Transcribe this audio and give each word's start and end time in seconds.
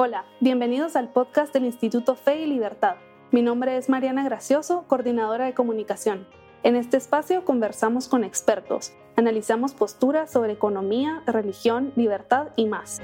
Hola, 0.00 0.26
bienvenidos 0.38 0.94
al 0.94 1.08
podcast 1.08 1.52
del 1.52 1.64
Instituto 1.64 2.14
Fe 2.14 2.42
y 2.42 2.46
Libertad. 2.46 2.98
Mi 3.32 3.42
nombre 3.42 3.76
es 3.76 3.88
Mariana 3.88 4.22
Gracioso, 4.22 4.84
coordinadora 4.86 5.46
de 5.46 5.54
comunicación. 5.54 6.28
En 6.62 6.76
este 6.76 6.96
espacio 6.96 7.44
conversamos 7.44 8.06
con 8.06 8.22
expertos, 8.22 8.92
analizamos 9.16 9.74
posturas 9.74 10.30
sobre 10.30 10.52
economía, 10.52 11.24
religión, 11.26 11.92
libertad 11.96 12.50
y 12.54 12.66
más. 12.66 13.02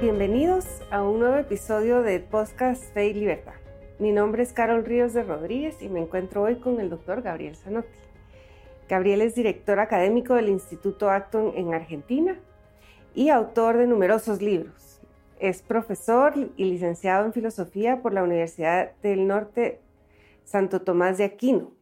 Bienvenidos 0.00 0.64
a 0.90 1.02
un 1.02 1.18
nuevo 1.18 1.36
episodio 1.36 2.00
de 2.00 2.18
podcast 2.18 2.82
Fe 2.94 3.08
y 3.08 3.12
Libertad. 3.12 3.56
Mi 3.98 4.10
nombre 4.10 4.42
es 4.42 4.54
Carol 4.54 4.86
Ríos 4.86 5.12
de 5.12 5.22
Rodríguez 5.22 5.82
y 5.82 5.90
me 5.90 6.00
encuentro 6.00 6.44
hoy 6.44 6.56
con 6.56 6.80
el 6.80 6.88
doctor 6.88 7.20
Gabriel 7.20 7.56
Zanotti. 7.56 8.13
Gabriel 8.88 9.22
es 9.22 9.34
director 9.34 9.80
académico 9.80 10.34
del 10.34 10.50
Instituto 10.50 11.10
Acton 11.10 11.52
en 11.56 11.72
Argentina 11.72 12.38
y 13.14 13.30
autor 13.30 13.78
de 13.78 13.86
numerosos 13.86 14.42
libros. 14.42 15.00
Es 15.40 15.62
profesor 15.62 16.34
y 16.56 16.64
licenciado 16.64 17.24
en 17.24 17.32
filosofía 17.32 18.02
por 18.02 18.12
la 18.12 18.22
Universidad 18.22 18.92
del 19.02 19.26
Norte 19.26 19.80
Santo 20.44 20.82
Tomás 20.82 21.16
de 21.16 21.24
Aquino 21.24 21.72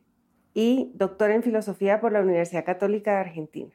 y 0.54 0.92
doctor 0.94 1.32
en 1.32 1.42
filosofía 1.42 2.00
por 2.00 2.12
la 2.12 2.20
Universidad 2.20 2.64
Católica 2.64 3.12
de 3.14 3.20
Argentina. 3.20 3.72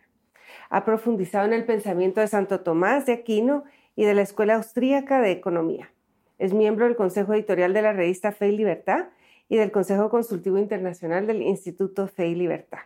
Ha 0.70 0.86
profundizado 0.86 1.46
en 1.46 1.54
el 1.54 1.66
pensamiento 1.66 2.22
de 2.22 2.28
Santo 2.28 2.62
Tomás 2.62 3.06
de 3.06 3.14
Aquino 3.14 3.66
y 3.96 4.06
de 4.06 4.14
la 4.14 4.22
Escuela 4.22 4.56
Austríaca 4.56 5.20
de 5.20 5.32
Economía. 5.32 5.92
Es 6.38 6.54
miembro 6.54 6.86
del 6.86 6.96
Consejo 6.96 7.34
Editorial 7.34 7.74
de 7.74 7.82
la 7.82 7.92
revista 7.92 8.32
Fe 8.32 8.50
y 8.50 8.58
Libertad 8.58 9.08
y 9.50 9.58
del 9.58 9.72
Consejo 9.72 10.10
Consultivo 10.10 10.58
Internacional 10.58 11.28
del 11.28 11.42
Instituto 11.42 12.08
Fe 12.08 12.28
y 12.28 12.36
Libertad 12.36 12.80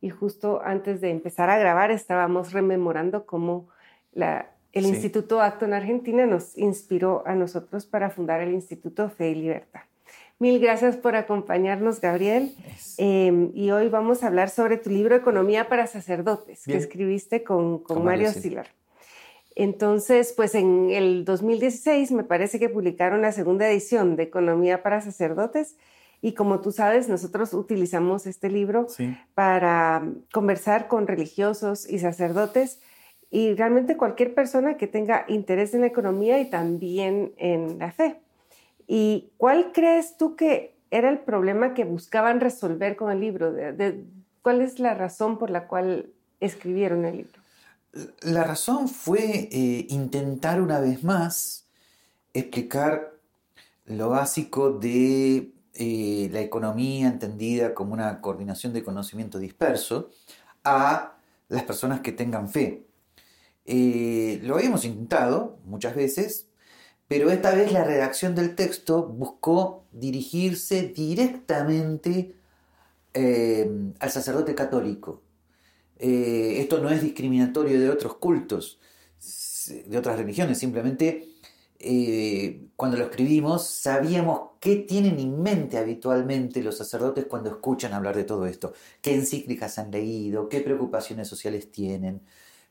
y 0.00 0.10
justo 0.10 0.60
antes 0.64 1.00
de 1.00 1.10
empezar 1.10 1.50
a 1.50 1.58
grabar 1.58 1.90
estábamos 1.90 2.52
rememorando 2.52 3.26
cómo 3.26 3.68
el 4.14 4.86
Instituto 4.86 5.40
Acto 5.40 5.64
en 5.64 5.74
Argentina 5.74 6.26
nos 6.26 6.56
inspiró 6.56 7.22
a 7.26 7.34
nosotros 7.34 7.86
para 7.86 8.10
fundar 8.10 8.40
el 8.40 8.52
Instituto 8.52 9.10
Fe 9.10 9.30
y 9.30 9.34
Libertad. 9.36 9.82
Mil 10.38 10.58
gracias 10.58 10.96
por 10.96 11.16
acompañarnos, 11.16 12.00
Gabriel. 12.00 12.54
Em, 12.96 13.50
y 13.54 13.72
hoy 13.72 13.88
vamos 13.90 14.22
a 14.22 14.28
hablar 14.28 14.48
sobre 14.48 14.78
tu 14.78 14.88
libro 14.88 15.14
Economía 15.14 15.68
para 15.68 15.86
Sacerdotes, 15.86 16.64
que 16.64 16.78
escribiste 16.78 17.44
con, 17.44 17.80
con, 17.80 18.02
Mario 18.02 18.30
Silar. 18.32 18.68
Entonces, 19.54 20.32
pues 20.34 20.54
en 20.54 20.88
el 20.88 21.26
2016 21.26 22.12
me 22.12 22.24
parece 22.24 22.58
que 22.58 22.70
publicaron 22.70 23.20
la 23.20 23.32
segunda 23.32 23.68
edición 23.68 24.16
de 24.16 24.22
Economía 24.22 24.82
para 24.82 25.02
Sacerdotes 25.02 25.76
y 26.22 26.34
como 26.34 26.60
tú 26.60 26.70
sabes, 26.70 27.08
nosotros 27.08 27.54
utilizamos 27.54 28.26
este 28.26 28.50
libro 28.50 28.86
para 29.34 30.02
conversar 30.32 30.86
con 30.86 31.06
religiosos 31.06 31.88
y 31.88 31.98
sacerdotes 31.98 32.80
y 33.30 33.54
realmente 33.54 33.96
cualquier 33.96 34.34
persona 34.34 34.76
que 34.76 34.86
tenga 34.86 35.24
interés 35.28 35.72
en 35.72 35.82
la 35.82 35.86
economía 35.86 36.40
y 36.40 36.50
también 36.50 37.32
en 37.38 37.78
la 37.78 37.92
fe. 37.92 38.20
¿Y 38.86 39.30
cuál 39.36 39.72
crees 39.72 40.16
tú 40.16 40.36
que 40.36 40.74
era 40.90 41.08
el 41.08 41.20
problema 41.20 41.72
que 41.72 41.84
buscaban 41.84 42.40
resolver 42.40 42.96
con 42.96 43.10
el 43.10 43.20
libro? 43.20 43.52
De, 43.52 44.04
¿Cuál 44.42 44.60
es 44.60 44.78
la 44.78 44.94
razón 44.94 45.38
por 45.38 45.48
la 45.50 45.68
cual 45.68 46.10
escribieron 46.40 47.04
el 47.04 47.18
libro? 47.18 47.40
La 48.22 48.44
razón 48.44 48.88
fue 48.88 49.48
eh, 49.50 49.86
intentar 49.88 50.60
una 50.60 50.80
vez 50.80 51.02
más 51.02 51.66
explicar 52.34 53.12
lo 53.86 54.10
básico 54.10 54.70
de 54.70 55.52
eh, 55.74 56.28
la 56.32 56.40
economía 56.40 57.06
entendida 57.06 57.74
como 57.74 57.92
una 57.92 58.20
coordinación 58.20 58.72
de 58.72 58.82
conocimiento 58.82 59.38
disperso 59.38 60.10
a 60.64 61.16
las 61.48 61.62
personas 61.62 62.00
que 62.00 62.12
tengan 62.12 62.48
fe. 62.48 62.86
Eh, 63.64 64.40
lo 64.42 64.56
habíamos 64.56 64.84
intentado 64.84 65.58
muchas 65.64 65.94
veces, 65.94 66.48
pero 67.06 67.30
esta 67.30 67.54
vez 67.54 67.72
la 67.72 67.84
redacción 67.84 68.34
del 68.34 68.56
texto 68.56 69.06
buscó 69.06 69.84
dirigirse 69.92 70.88
directamente 70.88 72.34
eh, 73.14 73.70
al 74.00 74.10
sacerdote 74.10 74.54
católico. 74.54 75.22
esto 75.98 76.80
no 76.80 76.90
es 76.90 77.02
discriminatorio 77.02 77.78
de 77.78 77.90
otros 77.90 78.16
cultos, 78.16 78.80
de 79.86 79.98
otras 79.98 80.18
religiones, 80.18 80.58
simplemente 80.58 81.28
eh, 81.82 82.68
cuando 82.76 82.98
lo 82.98 83.04
escribimos, 83.04 83.66
sabíamos 83.66 84.50
qué 84.60 84.76
tienen 84.76 85.18
en 85.18 85.42
mente 85.42 85.78
habitualmente 85.78 86.62
los 86.62 86.76
sacerdotes 86.76 87.24
cuando 87.24 87.48
escuchan 87.48 87.94
hablar 87.94 88.14
de 88.16 88.24
todo 88.24 88.46
esto, 88.46 88.74
qué 89.00 89.14
encíclicas 89.14 89.78
han 89.78 89.90
leído, 89.90 90.50
qué 90.50 90.60
preocupaciones 90.60 91.26
sociales 91.26 91.72
tienen. 91.72 92.20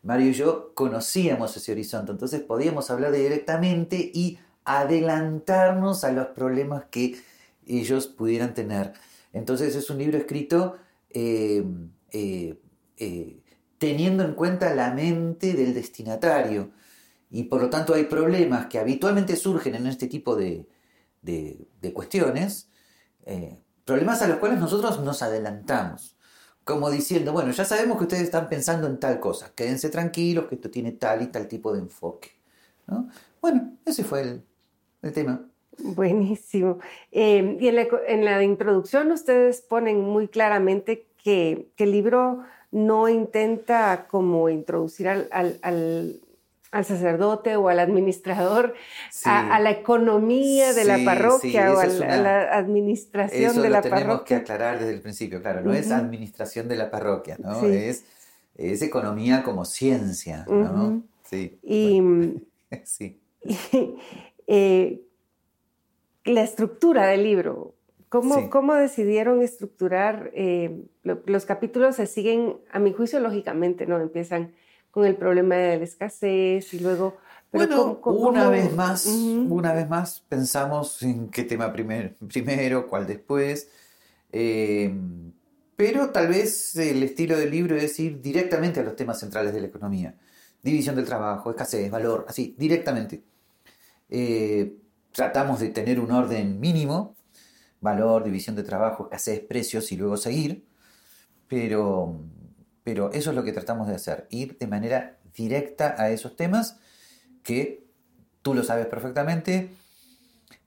Mario 0.03 0.29
y 0.29 0.33
yo 0.33 0.73
conocíamos 0.75 1.57
ese 1.57 1.71
horizonte, 1.71 2.11
entonces 2.11 2.41
podíamos 2.41 2.91
hablar 2.91 3.11
directamente 3.11 4.11
y 4.13 4.37
adelantarnos 4.63 6.03
a 6.03 6.11
los 6.11 6.27
problemas 6.27 6.85
que 6.91 7.17
ellos 7.65 8.05
pudieran 8.07 8.53
tener. 8.53 8.93
Entonces 9.33 9.75
es 9.75 9.89
un 9.89 9.97
libro 9.97 10.19
escrito 10.19 10.77
eh, 11.09 11.65
eh, 12.11 13.39
teniendo 13.79 14.23
en 14.23 14.35
cuenta 14.35 14.75
la 14.75 14.93
mente 14.93 15.53
del 15.53 15.73
destinatario 15.73 16.71
y 17.29 17.43
por 17.43 17.61
lo 17.61 17.69
tanto 17.69 17.93
hay 17.93 18.05
problemas 18.05 18.67
que 18.67 18.79
habitualmente 18.79 19.35
surgen 19.35 19.75
en 19.75 19.87
este 19.87 20.07
tipo 20.07 20.35
de, 20.35 20.67
cuestiones, 21.93 22.69
eh, 23.25 23.59
problemas 23.85 24.21
a 24.21 24.27
los 24.27 24.37
cuales 24.37 24.59
nosotros 24.59 24.99
nos 25.01 25.21
adelantamos, 25.21 26.17
como 26.63 26.89
diciendo, 26.89 27.31
bueno, 27.31 27.51
ya 27.51 27.65
sabemos 27.65 27.97
que 27.97 28.03
ustedes 28.03 28.23
están 28.23 28.49
pensando 28.49 28.87
en 28.87 28.99
tal 28.99 29.19
cosa, 29.19 29.51
quédense 29.53 29.89
tranquilos 29.89 30.45
que 30.47 30.55
esto 30.55 30.71
tiene 30.71 30.93
tal 30.93 31.21
y 31.21 31.27
tal 31.27 31.47
tipo 31.47 31.71
de 31.71 31.79
enfoque. 31.79 32.31
Bueno, 33.41 33.77
ese 33.85 34.03
fue 34.03 34.41
el, 35.01 35.13
tema. 35.13 35.47
Buenísimo. 35.77 36.79
Eh, 37.11 37.57
y 37.59 37.67
en 37.67 38.25
la, 38.25 38.43
introducción 38.43 39.11
ustedes 39.11 39.61
ponen 39.61 40.01
muy 40.01 40.27
claramente 40.27 41.07
que, 41.23 41.69
el 41.77 41.91
libro 41.91 42.43
no 42.71 43.07
intenta 43.07 44.07
como 44.09 44.49
introducir 44.49 45.07
al 45.07 46.19
sacerdote 46.71 47.55
o 47.55 47.69
al 47.69 47.79
administrador 47.79 48.75
a, 49.25 49.59
la 49.59 49.71
economía 49.71 50.73
de 50.73 50.85
la 50.85 50.99
parroquia 51.03 51.73
o 51.73 51.79
a, 51.79 51.85
la 51.85 52.57
administración 52.57 53.61
de 53.61 53.69
la 53.69 53.81
parroquia. 53.81 53.97
Tenemos 53.97 54.21
que 54.21 54.35
aclarar 54.35 54.79
desde 54.79 54.93
el 54.93 55.01
principio, 55.01 55.41
claro, 55.41 55.61
no 55.61 55.73
es 55.73 55.91
administración 55.91 56.67
de 56.67 56.75
la 56.75 56.91
parroquia, 56.91 57.37
¿no? 57.39 57.65
Es, 57.65 58.05
es, 58.55 58.81
economía 58.81 59.43
como 59.43 59.65
ciencia, 59.65 60.45
¿no? 60.47 61.01
Sí. 61.23 61.57
Y, 61.63 62.01
sí. 62.83 63.19
Eh, 64.51 65.03
la 66.25 66.41
estructura 66.41 67.05
del 67.05 67.23
libro. 67.23 67.75
¿Cómo, 68.09 68.49
¿Cómo 68.49 68.73
decidieron 68.73 69.43
estructurar? 69.43 70.31
Eh, 70.33 70.75
los 71.03 71.45
capítulos 71.45 71.97
se 71.97 72.07
siguen, 72.07 72.57
a 72.71 72.79
mi 72.79 72.91
juicio, 72.91 73.19
lógicamente, 73.19 73.85
¿no? 73.85 73.99
Empiezan 73.99 74.53
con 74.91 75.05
el 75.05 75.15
problema 75.15 75.55
de 75.55 75.77
la 75.77 75.83
escasez 75.83 76.73
y 76.73 76.79
luego... 76.79 77.17
bueno, 77.51 77.99
una 78.03 78.49
vez 78.49 78.73
más, 78.73 79.05
una 79.05 79.73
vez 79.73 79.87
más 79.89 80.21
pensamos 80.27 81.01
en 81.03 81.29
qué 81.29 81.43
tema 81.43 81.71
primero, 81.71 82.11
primero 82.27 82.87
cuál 82.87 83.07
después, 83.07 83.69
eh, 84.31 84.93
pero 85.75 86.09
tal 86.11 86.27
vez 86.27 86.75
el 86.75 87.03
estilo 87.03 87.37
del 87.37 87.51
libro 87.51 87.75
es 87.75 87.99
ir 87.99 88.21
directamente 88.21 88.81
a 88.81 88.83
los 88.83 88.95
temas 88.95 89.19
centrales 89.19 89.53
de 89.53 89.61
la 89.61 89.67
economía. 89.67 90.15
División 90.61 90.95
del 90.95 91.05
trabajo, 91.05 91.51
escasez, 91.51 91.89
valor, 91.89 92.25
así, 92.27 92.53
directamente. 92.57 93.23
Eh, 94.09 94.75
tratamos 95.13 95.61
de 95.61 95.69
tener 95.69 95.99
un 95.99 96.11
orden 96.11 96.59
mínimo, 96.59 97.15
valor, 97.79 98.23
división 98.25 98.55
de 98.55 98.63
trabajo, 98.63 99.05
escasez, 99.05 99.39
precios 99.39 99.91
y 99.91 99.97
luego 99.97 100.17
seguir, 100.17 100.65
pero 101.47 102.19
pero 102.89 103.11
eso 103.11 103.29
es 103.29 103.35
lo 103.35 103.43
que 103.43 103.53
tratamos 103.53 103.87
de 103.87 103.93
hacer, 103.93 104.25
ir 104.31 104.57
de 104.57 104.65
manera 104.65 105.19
directa 105.35 105.93
a 105.95 106.09
esos 106.09 106.35
temas 106.35 106.79
que 107.43 107.87
tú 108.41 108.55
lo 108.55 108.63
sabes 108.63 108.87
perfectamente, 108.87 109.69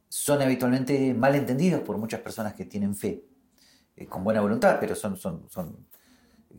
son 0.09 0.41
habitualmente 0.41 1.15
mal 1.15 1.35
entendidos 1.35 1.81
por 1.81 1.99
muchas 1.99 2.21
personas 2.21 2.55
que 2.55 2.65
tienen 2.65 2.95
fe, 2.95 3.25
eh, 3.97 4.07
con 4.07 4.23
buena 4.23 4.41
voluntad, 4.41 4.77
pero 4.79 4.95
son, 4.95 5.17
son, 5.17 5.51
son 5.51 5.85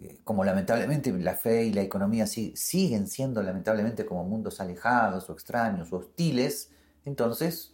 eh, 0.02 0.20
como 0.26 0.44
lamentablemente 0.44 1.14
la 1.14 1.36
fe 1.36 1.64
y 1.64 1.72
la 1.72 1.82
economía 1.82 2.28
siguen 2.28 3.08
siendo 3.08 3.42
lamentablemente 3.42 4.06
como 4.06 4.26
mundos 4.26 4.60
alejados 4.60 5.30
o 5.30 5.32
extraños 5.34 5.94
o 5.94 6.00
hostiles, 6.00 6.72
entonces 7.06 7.74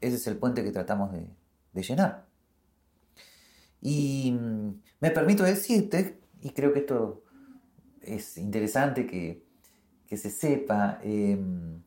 ese 0.00 0.16
es 0.16 0.26
el 0.26 0.38
puente 0.38 0.64
que 0.64 0.72
tratamos 0.72 1.12
de, 1.12 1.30
de 1.72 1.82
llenar. 1.84 2.26
Y 3.80 4.32
mm, 4.32 4.82
me 4.98 5.12
permito 5.12 5.44
decirte, 5.44 6.18
y 6.42 6.50
creo 6.50 6.72
que 6.72 6.80
esto 6.80 7.22
es 8.14 8.38
interesante 8.38 9.06
que, 9.06 9.46
se 10.16 10.30
sepa. 10.30 10.98
Em, 11.02 11.82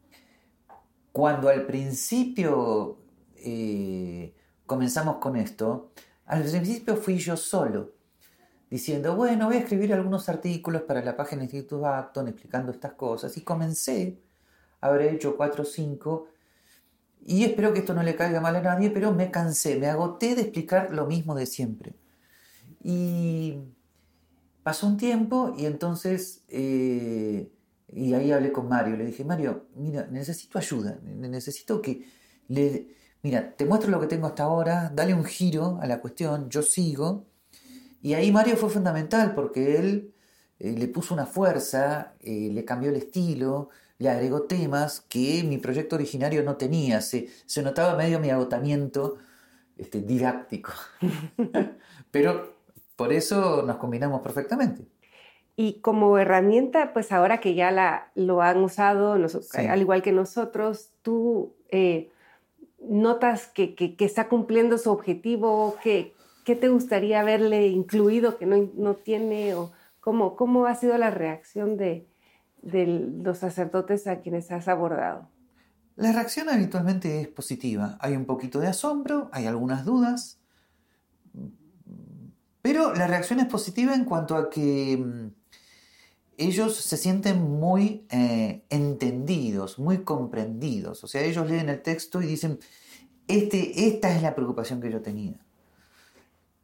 cuando 1.12 1.50
al 1.50 1.66
principio 1.66 3.00
eh, 3.36 4.34
comenzamos 4.66 5.18
con 5.18 5.36
esto, 5.36 5.92
al 6.26 6.44
principio 6.44 6.96
fui 6.96 7.18
yo 7.18 7.36
solo. 7.38 7.94
diciendo, 8.70 9.16
bueno, 9.18 9.48
voy 9.48 9.58
a 9.58 9.60
escribir 9.60 9.94
algunos 9.94 10.30
artículos 10.30 10.84
para 10.84 11.04
la 11.04 11.18
página 11.18 11.42
del 11.42 11.54
Instituto 11.54 11.86
Acton 11.86 12.30
explicando 12.30 12.72
estas 12.72 12.94
cosas. 12.94 13.36
Y 13.36 13.42
comencé, 13.42 14.22
habré 14.80 15.12
hecho 15.12 15.36
cuatro 15.36 15.64
o 15.64 15.66
cinco, 15.66 16.28
y 17.26 17.44
espero 17.44 17.74
que 17.74 17.80
esto 17.80 17.94
no 17.94 18.04
le 18.04 18.16
caiga 18.16 18.42
mal 18.42 18.56
a 18.56 18.62
nadie, 18.62 18.90
pero 18.90 19.14
me 19.14 19.30
cansé, 19.30 19.78
me 19.78 19.88
agoté 19.88 20.36
de 20.36 20.42
explicar 20.42 20.92
lo 20.92 21.06
mismo 21.06 21.36
de 21.36 21.46
siempre. 21.46 21.96
Y 22.84 23.60
pasó 24.64 24.88
un 24.88 24.98
tiempo 24.98 25.54
y 25.58 25.66
entonces, 25.66 26.44
eh, 26.48 27.52
y 27.88 28.14
ahí 28.14 28.32
hablé 28.32 28.52
con 28.52 28.68
Mario, 28.70 28.96
le 28.96 29.06
dije, 29.06 29.26
Mario, 29.26 29.68
mira, 29.76 30.08
necesito 30.12 30.58
ayuda, 30.58 31.00
necesito 31.04 31.82
que 31.82 32.06
le... 32.48 32.96
Mira, 33.24 33.56
te 33.56 33.66
muestro 33.66 33.92
lo 33.92 34.00
que 34.00 34.08
tengo 34.08 34.26
hasta 34.26 34.44
ahora, 34.44 34.92
dale 34.96 35.14
un 35.14 35.24
giro 35.24 35.78
a 35.80 35.86
la 35.86 36.02
cuestión, 36.02 36.50
yo 36.50 36.64
sigo. 36.64 37.28
Y 38.02 38.16
ahí 38.16 38.32
Mario 38.32 38.58
fue 38.58 38.70
fundamental 38.70 39.36
porque 39.36 39.78
él 39.78 40.16
eh, 40.58 40.74
le 40.78 40.88
puso 40.88 41.14
una 41.14 41.28
fuerza, 41.28 42.16
eh, 42.20 42.50
le 42.52 42.66
cambió 42.66 42.90
el 42.90 42.96
estilo, 42.96 43.70
le 44.00 44.10
agregó 44.10 44.44
temas 44.44 45.02
que 45.02 45.44
mi 45.44 45.60
proyecto 45.60 45.96
originario 45.96 46.42
no 46.44 46.58
tenía. 46.58 47.02
Se, 47.02 47.30
se 47.46 47.62
notaba 47.62 47.96
medio 47.96 48.20
mi 48.20 48.32
agotamiento 48.32 49.18
este, 49.78 50.02
didáctico. 50.02 50.72
Pero 52.12 52.61
por 53.02 53.14
eso 53.14 53.64
nos 53.64 53.78
combinamos 53.78 54.22
perfectamente. 54.22 54.86
Y 55.56 55.82
como 55.82 56.20
herramienta, 56.20 56.94
pues 56.94 57.12
ahora 57.12 57.40
que 57.40 57.56
ya 57.56 57.72
la, 57.72 58.12
lo 58.14 58.44
han 58.44 58.60
usado, 58.60 59.14
al 59.14 59.82
igual 59.82 60.04
que 60.04 60.12
nosotros, 60.12 60.92
tú 61.02 61.56
eh, 61.70 62.12
notas 62.80 63.48
que, 63.48 63.74
que, 63.74 63.96
está 64.06 64.30
cumpliendo 64.30 64.78
su 64.78 64.92
objetivo, 64.92 65.78
que, 65.84 66.14
¿qué 66.46 66.56
te 66.56 66.70
gustaría 66.70 67.22
haberle 67.22 67.70
incluido 67.70 68.38
que 68.38 68.46
no, 68.46 68.70
no 68.76 68.94
tiene? 68.94 69.56
O 69.56 69.72
cómo, 70.00 70.36
¿Cómo 70.36 70.68
ha 70.68 70.76
sido 70.76 70.96
la 71.00 71.10
reacción 71.10 71.78
de, 71.78 72.06
de 72.62 72.86
los 73.24 73.40
sacerdotes 73.40 74.06
a 74.06 74.20
quienes 74.20 74.52
has 74.52 74.68
abordado? 74.68 75.28
La 75.96 76.12
reacción 76.12 76.50
habitualmente 76.50 77.20
es 77.20 77.28
positiva. 77.30 77.98
Hay 78.00 78.16
un 78.16 78.26
poquito 78.26 78.60
de 78.60 78.68
asombro, 78.68 79.32
hay 79.34 79.48
algunas 79.48 79.86
dudas, 79.86 80.41
pero 82.62 82.94
la 82.94 83.08
reacción 83.08 83.40
es 83.40 83.48
positiva 83.48 83.94
en 83.94 84.06
cuanto 84.06 84.36
a 84.36 84.50
que 84.50 84.98
mm, 84.98 85.28
ellos 86.38 86.76
se 86.76 86.98
sienten 86.98 87.42
muy 87.42 88.06
eh, 88.12 88.64
entendidos, 88.70 89.80
muy 89.80 90.00
comprendidos. 90.00 91.04
O 91.04 91.08
sea, 91.08 91.24
ellos 91.24 91.50
leen 91.50 91.70
el 91.70 91.82
texto 91.82 92.22
y 92.22 92.26
dicen, 92.28 92.60
este, 93.28 93.88
esta 93.88 94.16
es 94.16 94.22
la 94.22 94.36
preocupación 94.36 94.82
que 94.82 94.92
yo 94.92 95.02
tenía. 95.02 95.40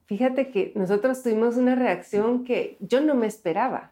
Fíjate 0.05 0.51
que 0.51 0.71
nosotros 0.75 1.21
tuvimos 1.21 1.57
una 1.57 1.75
reacción 1.75 2.43
que 2.43 2.77
yo 2.79 3.01
no 3.01 3.13
me 3.13 3.27
esperaba. 3.27 3.91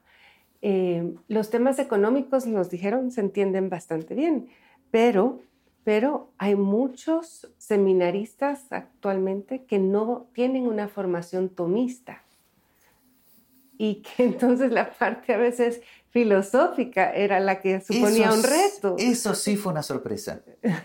Eh, 0.61 1.13
los 1.27 1.49
temas 1.49 1.77
económicos, 1.77 2.47
nos 2.47 2.69
dijeron, 2.69 3.11
se 3.11 3.21
entienden 3.21 3.69
bastante 3.69 4.15
bien, 4.15 4.47
pero, 4.91 5.41
pero 5.85 6.33
hay 6.37 6.55
muchos 6.55 7.47
seminaristas 7.57 8.65
actualmente 8.71 9.63
que 9.63 9.79
no 9.79 10.27
tienen 10.33 10.67
una 10.67 10.89
formación 10.89 11.47
tomista 11.47 12.23
y 13.77 14.01
que 14.01 14.23
entonces 14.25 14.71
la 14.71 14.91
parte 14.91 15.33
a 15.33 15.37
veces 15.37 15.81
filosófica 16.09 17.11
era 17.11 17.39
la 17.39 17.61
que 17.61 17.81
suponía 17.81 18.33
un 18.33 18.41
reto. 18.41 18.95
Eso 18.97 19.35
sí 19.35 19.55
fue 19.57 19.73
una 19.73 19.83
sorpresa. 19.83 20.41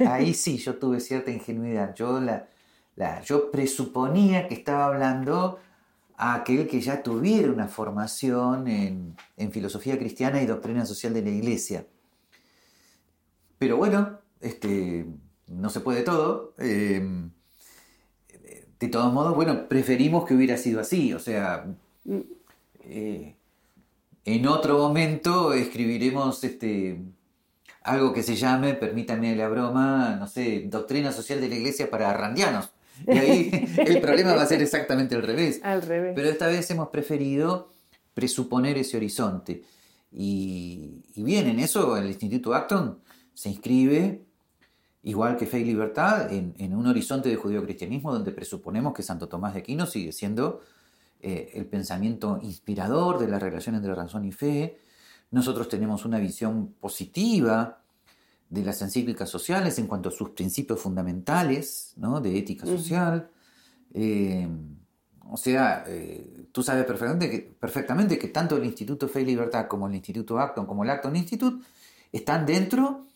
Ahí 0.07 0.35
sí 0.35 0.59
yo 0.59 0.77
tuve 0.77 1.01
cierta 1.01 1.31
ingenuidad. 1.31 1.95
Yo, 1.95 2.21
la, 2.21 2.49
la, 2.97 3.23
yo 3.23 3.51
presuponía 3.51 4.49
que 4.49 4.55
estaba 4.55 4.87
hablando 4.87 5.61
a 6.17 6.35
aquel 6.35 6.67
que 6.69 6.81
ya 6.81 7.03
tuviera 7.03 7.51
una 7.51 7.69
formación 7.69 8.69
en, 8.69 9.17
filosofía 9.51 9.99
cristiana 9.99 10.43
y 10.43 10.47
doctrina 10.47 10.85
social 10.85 11.15
de 11.15 11.23
la 11.23 11.31
iglesia. 11.31 11.87
Pero 13.59 13.79
bueno, 13.79 14.20
este, 14.41 15.07
no 15.47 15.71
se 15.71 15.81
puede 15.81 16.03
todo. 16.03 16.55
Em, 16.59 17.31
de 18.79 18.89
todos 18.89 19.13
modos, 19.13 19.35
bueno, 19.35 19.69
preferimos 19.69 20.25
que 20.25 20.35
hubiera 20.35 20.57
sido 20.57 20.81
así. 20.81 21.13
O 21.13 21.19
sea, 21.19 21.67
eh, 22.85 23.37
en 24.25 24.47
otro 24.47 24.79
momento 24.79 25.53
escribiremos 25.53 26.43
este, 26.45 27.01
algo 27.83 28.13
que 28.13 28.23
se 28.23 28.37
llame, 28.37 28.75
permítanme 28.75 29.37
la 29.37 29.49
broma, 29.49 30.17
no 30.19 30.27
sé, 30.27 30.65
doctrina 30.67 31.13
social 31.13 31.41
de 31.41 31.49
la 31.49 31.57
iglesia 31.57 31.91
para 31.91 32.13
randianos. 32.13 32.71
Y 33.07 33.19
ahí 33.19 33.69
el 33.87 34.01
problema 34.01 34.35
va 34.35 34.43
a 34.43 34.47
ser 34.47 34.63
exactamente 34.63 35.15
al 35.15 35.23
revés. 35.23 35.61
Al 35.63 35.83
revés. 35.83 36.13
Pero 36.15 36.29
esta 36.29 36.47
vez 36.47 36.71
hemos 36.71 36.89
preferido 36.89 37.73
presuponer 38.15 38.79
ese 38.79 38.97
horizonte. 38.97 39.63
Y, 40.13 41.03
bien, 41.17 41.47
en 41.47 41.61
eso 41.61 41.97
el 41.97 42.09
Instituto 42.09 42.55
Acton 42.55 42.99
se 43.33 43.49
inscribe, 43.49 44.23
igual 45.03 45.37
que 45.37 45.47
Fe 45.47 45.61
y 45.61 45.65
Libertad, 45.65 46.33
en, 46.33 46.75
un 46.75 46.87
horizonte 46.87 47.29
de 47.29 47.37
judío-cristianismo 47.37 48.13
donde 48.13 48.33
presuponemos 48.33 48.93
que 48.95 49.03
Santo 49.03 49.29
Tomás 49.29 49.55
de 49.55 49.61
Aquino 49.61 49.87
sigue 49.87 50.13
siendo 50.13 50.61
eh, 51.21 51.51
el 51.55 51.67
pensamiento 51.67 52.39
inspirador 52.43 53.19
de 53.19 53.29
la 53.29 53.39
relación 53.39 53.75
entre 53.75 53.95
razón 53.95 54.25
y 54.25 54.33
fe. 54.33 54.79
Nosotros 55.31 55.69
tenemos 55.69 56.05
una 56.05 56.19
visión 56.19 56.75
positiva 56.81 57.83
de 58.49 58.65
las 58.65 58.83
encíclicas 58.83 59.31
sociales 59.31 59.79
en 59.79 59.87
cuanto 59.87 60.09
a 60.09 60.13
sus 60.13 60.31
principios 60.31 60.81
fundamentales 60.81 61.95
¿no? 61.97 62.21
de 62.21 62.37
ética 62.37 62.67
social. 62.67 63.31
Eh, 63.95 64.49
o 65.31 65.37
sea, 65.37 65.85
eh, 65.87 66.49
tú 66.51 66.63
sabes 66.63 66.85
perfectamente 66.85 67.31
que, 67.31 67.39
perfectamente 67.39 68.19
que 68.19 68.29
tanto 68.29 68.57
el 68.57 68.65
Instituto 68.65 69.09
Fe 69.09 69.23
y 69.23 69.27
Libertad 69.27 69.69
como 69.69 69.87
el 69.87 69.95
Instituto 69.95 70.39
Acton 70.41 70.67
como 70.67 70.83
el 70.83 70.91
Acton 70.91 71.15
Institute 71.15 71.65
están 72.11 72.45
dentro 72.45 73.07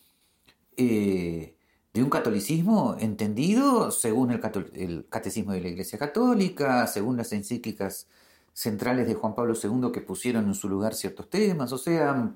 eh, 0.77 1.57
de 1.95 2.03
un 2.03 2.11
catolicismo 2.11 2.97
entendido 2.99 3.93
según 3.93 4.33
el, 4.33 4.41
el, 4.75 5.07
catecismo 5.09 5.53
de 5.53 5.61
la 5.61 5.69
Iglesia 5.69 5.97
Católica, 5.97 6.87
según 6.89 7.17
las 7.17 7.33
encíclicas 7.33 8.09
centrales 8.53 9.07
de 9.07 9.15
Juan 9.15 9.35
Pablo 9.35 9.55
II 9.55 9.93
que 9.93 10.01
pusieron 10.01 10.47
en 10.47 10.55
su 10.55 10.69
lugar 10.69 10.95
ciertos 10.95 11.31
temas. 11.31 11.73
O 11.73 11.79
sea, 11.79 12.33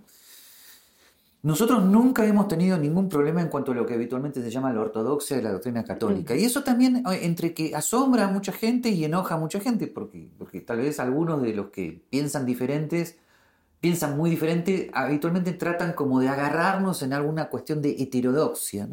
nosotros 1.43 1.85
nunca 1.85 2.25
hemos 2.25 2.47
tenido 2.47 2.79
ningún 2.79 3.09
problema 3.09 3.41
en 3.41 3.49
cuanto 3.49 3.73
a 3.73 3.75
lo 3.75 3.85
que 3.85 3.95
habitualmente 3.95 4.43
se 4.43 4.51
llama 4.51 4.73
la 4.73 4.81
ortodoxia 4.81 5.37
de 5.37 5.43
la 5.43 5.53
doctrina 5.53 5.83
católica. 5.83 6.37
Y 6.37 6.45
eso 6.45 6.63
también, 6.63 6.99
eh, 6.99 7.21
entre 7.23 7.53
que 7.53 7.75
asombra 7.75 8.27
a 8.27 8.29
mucha 8.29 8.53
gente 8.53 8.91
y 8.91 9.05
enoja 9.05 9.35
a 9.35 9.39
mucha 9.39 9.59
gente, 9.59 9.89
porque, 9.89 10.29
porque 10.39 10.61
tal 10.61 10.79
vez 10.79 11.01
algunos 11.01 11.43
de 11.43 11.55
los 11.55 11.71
que 11.71 12.01
piensan 12.11 12.47
diferentes, 12.47 13.17
piensan 13.81 14.17
muy 14.17 14.31
diferente, 14.31 14.91
habitualmente 14.93 15.53
tratan 15.53 15.93
como 15.93 16.21
de 16.21 16.29
agarrarnos 16.29 17.03
en 17.03 17.13
alguna 17.13 17.49
cuestión 17.49 17.81
de 17.81 17.91
heterodoxia. 17.91 18.89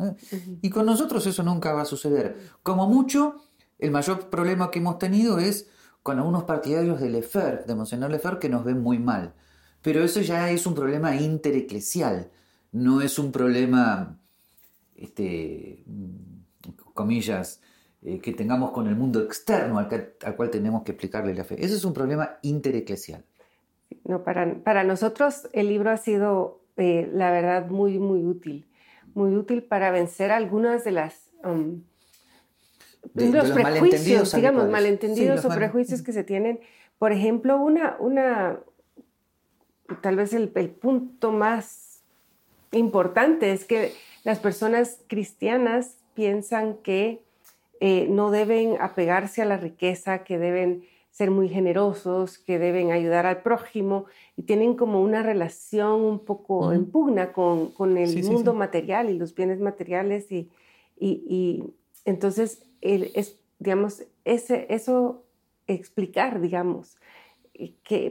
Y 0.62 0.70
con 0.70 0.86
nosotros 0.86 1.26
eso 1.26 1.44
nunca 1.44 1.74
va 1.74 1.82
a 1.82 1.86
suceder. 1.86 2.38
Como 2.62 2.88
mucho, 2.88 3.36
el 3.80 3.92
mayor 3.92 4.30
problema 4.30 4.72
que 4.72 4.80
hemos 4.80 5.00
tenido 5.00 5.40
es 5.40 5.70
con 6.04 6.20
algunos 6.20 6.44
partidarios 6.44 7.02
de 7.02 7.10
Lefer, 7.10 7.66
de 7.66 7.76
Monseñor 7.76 8.12
Lefer, 8.12 8.38
que 8.38 8.50
nos 8.50 8.64
ven 8.64 8.82
muy 8.82 9.00
mal. 9.00 9.34
Pero 9.82 10.04
eso 10.04 10.22
ya 10.22 10.50
es 10.52 10.66
un 10.66 10.76
problema 10.76 11.16
intereclesial, 11.16 12.32
no 12.72 13.02
es 13.02 13.18
un 13.18 13.32
problema, 13.32 14.20
este, 14.96 15.84
comillas, 16.94 17.62
eh, 18.02 18.20
que 18.20 18.34
tengamos 18.34 18.72
con 18.72 18.88
el 18.88 18.96
mundo 18.96 19.20
externo 19.22 19.80
al, 19.80 19.88
cual 20.36 20.50
tenemos 20.52 20.84
que 20.84 20.92
explicarle 20.92 21.34
la 21.34 21.44
fe. 21.44 21.56
Ese 21.64 21.76
es 21.76 21.86
un 21.86 21.94
problema 21.94 22.38
intereclesial. 22.44 23.26
No, 24.06 24.24
para, 24.24 24.56
para 24.64 24.84
nosotros 24.84 25.50
el 25.52 25.68
libro 25.68 25.90
ha 25.90 25.98
sido, 25.98 26.62
eh, 26.78 27.10
la 27.12 27.32
verdad, 27.32 27.68
muy, 27.68 27.98
muy 27.98 28.24
útil. 28.24 28.68
Muy 29.16 29.36
útil 29.36 29.64
para 29.64 29.92
vencer 29.92 30.32
algunas 30.32 30.84
de 30.84 30.92
las... 30.92 31.32
Um, 31.44 31.82
los, 33.14 33.52
prejuicios, 33.52 34.34
digamos, 34.34 34.70
malentendidos 34.70 35.44
o 35.46 35.50
prejuicios 35.50 36.02
que 36.02 36.14
se 36.14 36.24
tienen. 36.24 36.60
Por 36.98 37.12
ejemplo, 37.12 37.58
una, 37.58 37.98
una, 38.00 38.60
tal 40.02 40.16
vez 40.16 40.34
el, 40.34 40.50
punto 40.50 41.32
más 41.32 42.02
importante 42.72 43.52
es 43.52 43.66
que 43.66 43.94
las 44.24 44.40
personas 44.40 45.00
cristianas 45.08 45.98
piensan 46.14 46.78
que 46.78 47.24
eh, 47.80 48.08
no 48.10 48.32
deben 48.32 48.78
apegarse 48.80 49.42
a 49.42 49.46
la 49.46 49.58
riqueza, 49.58 50.24
que 50.24 50.38
deben 50.38 50.84
ser 51.16 51.32
muy 51.32 51.48
generosos, 51.48 52.38
que 52.38 52.60
deben 52.60 52.92
ayudar 52.92 53.26
al 53.26 53.42
prójimo 53.42 54.04
y 54.36 54.42
tienen 54.44 54.76
como 54.76 55.02
una 55.02 55.24
relación 55.24 56.02
un 56.02 56.20
poco 56.20 56.74
en 56.74 56.92
pugna 56.92 57.32
con, 57.32 57.72
el 57.98 58.24
mundo 58.26 58.54
material 58.54 59.10
y 59.10 59.18
los 59.18 59.34
bienes 59.34 59.62
materiales 59.62 60.30
y, 60.30 60.50
y, 61.00 61.64
entonces 62.04 62.66
es, 62.82 63.40
digamos, 63.60 64.04
ese, 64.26 64.68
eso 64.70 65.24
explicar, 65.68 66.42
digamos, 66.42 66.98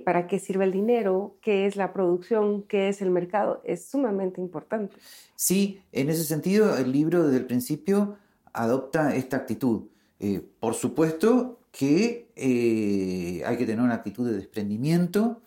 para 0.06 0.26
qué 0.26 0.38
sirve 0.38 0.64
el 0.64 0.72
dinero, 0.72 1.36
qué 1.42 1.66
es 1.66 1.76
la 1.76 1.92
producción, 1.92 2.62
qué 2.62 2.88
es 2.88 3.02
el 3.02 3.10
mercado, 3.10 3.60
es 3.64 3.84
sumamente 3.84 4.40
importante. 4.40 4.96
Sí, 5.36 5.82
en 5.92 6.08
ese 6.08 6.24
sentido 6.24 6.74
el 6.78 6.90
libro 6.90 7.24
desde 7.24 7.36
el 7.36 7.46
principio 7.46 8.16
adopta 8.54 9.14
esta 9.14 9.36
actitud. 9.36 9.82
Eh, 10.20 10.40
por 10.58 10.72
supuesto, 10.72 11.58
que 11.76 12.30
eh, 12.36 13.42
hay 13.44 13.56
que 13.56 13.66
tener 13.66 13.84
una 13.84 13.94
actitud 13.94 14.28
de 14.28 14.36
desprendimiento 14.36 15.42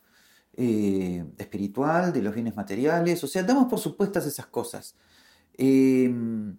eh, 0.57 1.25
espiritual, 1.37 2.11
de 2.11 2.21
los 2.21 2.33
bienes 2.33 2.53
materiales, 2.53 3.23
o 3.23 3.27
sea, 3.27 3.43
damos 3.43 3.67
por 3.67 3.79
supuestas 3.79 4.25
esas 4.25 4.47
cosas. 4.47 4.95
Em, 5.57 6.57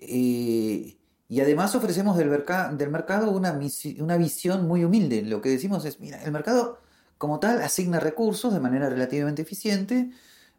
eh, 0.00 0.98
y 1.28 1.40
además 1.40 1.74
ofrecemos 1.76 2.16
del, 2.16 2.28
del 2.76 2.90
mercado 2.90 3.30
una, 3.30 3.58
una, 4.00 4.16
visión 4.16 4.66
muy 4.66 4.84
humilde. 4.84 5.22
Lo 5.22 5.40
que 5.40 5.50
decimos 5.50 5.84
es, 5.84 6.00
mira, 6.00 6.20
el 6.24 6.32
mercado 6.32 6.80
como 7.16 7.38
tal 7.38 7.62
asigna 7.62 8.00
recursos 8.00 8.52
de 8.52 8.60
manera 8.60 8.90
relativamente 8.90 9.42
eficiente, 9.42 10.10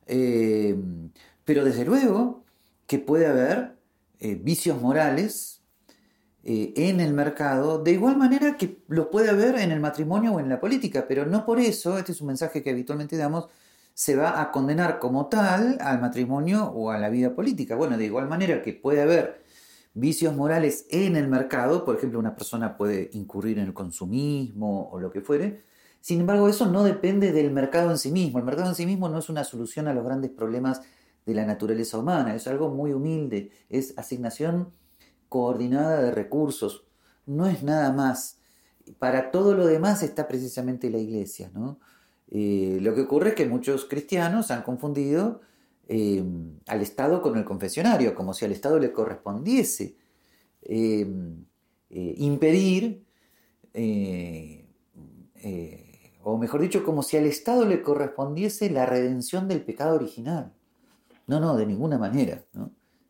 em, 0.08 1.12
pero 1.44 1.66
desde 1.66 1.84
luego 1.84 2.46
que 2.88 3.00
puede 3.00 3.28
haber 3.28 3.76
vicios 4.20 4.82
morales 4.82 5.56
eh, 6.48 6.74
en 6.76 7.00
el 7.00 7.12
mercado, 7.14 7.80
de 7.82 7.94
igual 7.94 8.18
manera 8.18 8.56
que 8.56 8.84
lo 8.88 9.10
puede 9.10 9.32
haber 9.32 9.56
en 9.56 9.72
el 9.72 9.80
matrimonio 9.80 10.34
o 10.34 10.40
en 10.40 10.48
la 10.48 10.60
política, 10.60 11.06
pero 11.08 11.26
no 11.26 11.44
por 11.44 11.60
eso, 11.60 11.98
este 11.98 12.12
es 12.12 12.22
un 12.22 12.28
mensaje 12.28 12.62
que 12.62 12.70
habitualmente 12.70 13.18
damos, 13.18 13.48
se 13.96 14.16
va 14.16 14.40
a 14.40 14.52
condenar 14.52 15.00
como 15.00 15.28
tal 15.28 15.80
al 15.82 16.00
matrimonio 16.00 16.66
o 16.66 16.92
a 16.92 17.00
la 17.00 17.10
vida 17.10 17.34
política. 17.34 17.76
Bueno, 17.76 17.98
de 17.98 18.06
igual 18.06 18.30
manera 18.30 18.62
que 18.62 18.74
puede 18.74 19.02
haber 19.02 19.44
vicios 19.96 20.36
morales 20.36 20.86
en 20.92 21.16
el 21.16 21.28
mercado, 21.28 21.84
por 21.84 21.96
ejemplo, 21.96 22.20
una 22.20 22.36
persona 22.36 22.78
puede 22.78 23.10
incurrir 23.14 23.58
en 23.58 23.66
el 23.66 23.74
consumismo 23.74 24.90
o 24.92 25.00
lo 25.00 25.12
que 25.12 25.22
fuere, 25.22 25.64
sin 26.02 26.20
embargo, 26.20 26.48
eso 26.48 26.68
no 26.68 26.84
depende 26.84 27.32
del 27.32 27.50
mercado 27.50 27.90
en 27.90 27.98
sí 27.98 28.12
mismo. 28.12 28.38
El 28.38 28.46
mercado 28.46 28.70
en 28.70 28.76
sí 28.76 28.86
mismo 28.86 29.10
no 29.10 29.18
es 29.18 29.30
una 29.30 29.44
solución 29.44 29.88
a 29.88 29.94
los 29.96 30.06
grandes 30.06 30.30
problemas 30.30 30.82
de 31.26 31.34
la 31.34 31.46
naturaleza 31.48 31.98
humana, 31.98 32.36
es 32.36 32.46
algo 32.46 32.70
muy 32.70 32.94
humilde, 32.94 33.50
es 33.70 33.98
asignación 33.98 34.72
coordinada 35.36 36.02
de 36.02 36.12
recursos, 36.12 36.86
no 37.26 37.46
es 37.46 37.62
nada 37.62 37.92
más. 37.92 38.40
Para 39.00 39.32
todo 39.32 39.54
lo 39.54 39.68
demás 39.68 40.02
está 40.02 40.30
precisamente 40.30 40.90
la 40.90 40.98
iglesia. 40.98 41.52
¿no? 41.54 41.78
Eh, 42.32 42.78
lo 42.82 42.96
que 42.96 43.02
ocurre 43.02 43.30
es 43.30 43.36
que 43.36 43.46
muchos 43.46 43.84
cristianos 43.84 44.50
han 44.50 44.64
confundido 44.64 45.42
eh, 45.90 46.24
al 46.68 46.82
Estado 46.82 47.22
con 47.22 47.38
el 47.38 47.44
confesionario, 47.44 48.16
como 48.16 48.34
si 48.34 48.46
al 48.46 48.54
Estado 48.54 48.80
le 48.80 48.94
correspondiese 48.94 49.98
eh, 50.62 51.06
impedir, 51.90 53.04
o 56.24 56.38
mejor 56.38 56.62
dicho, 56.62 56.86
como 56.86 57.04
si 57.04 57.18
al 57.18 57.26
Estado 57.26 57.66
le 57.66 57.82
correspondiese 57.82 58.70
la 58.70 58.86
redención 58.86 59.50
del 59.50 59.66
pecado 59.66 59.96
original. 59.96 60.54
No, 61.28 61.42
no, 61.42 61.58
de 61.58 61.66
ninguna 61.66 61.98
manera. 61.98 62.42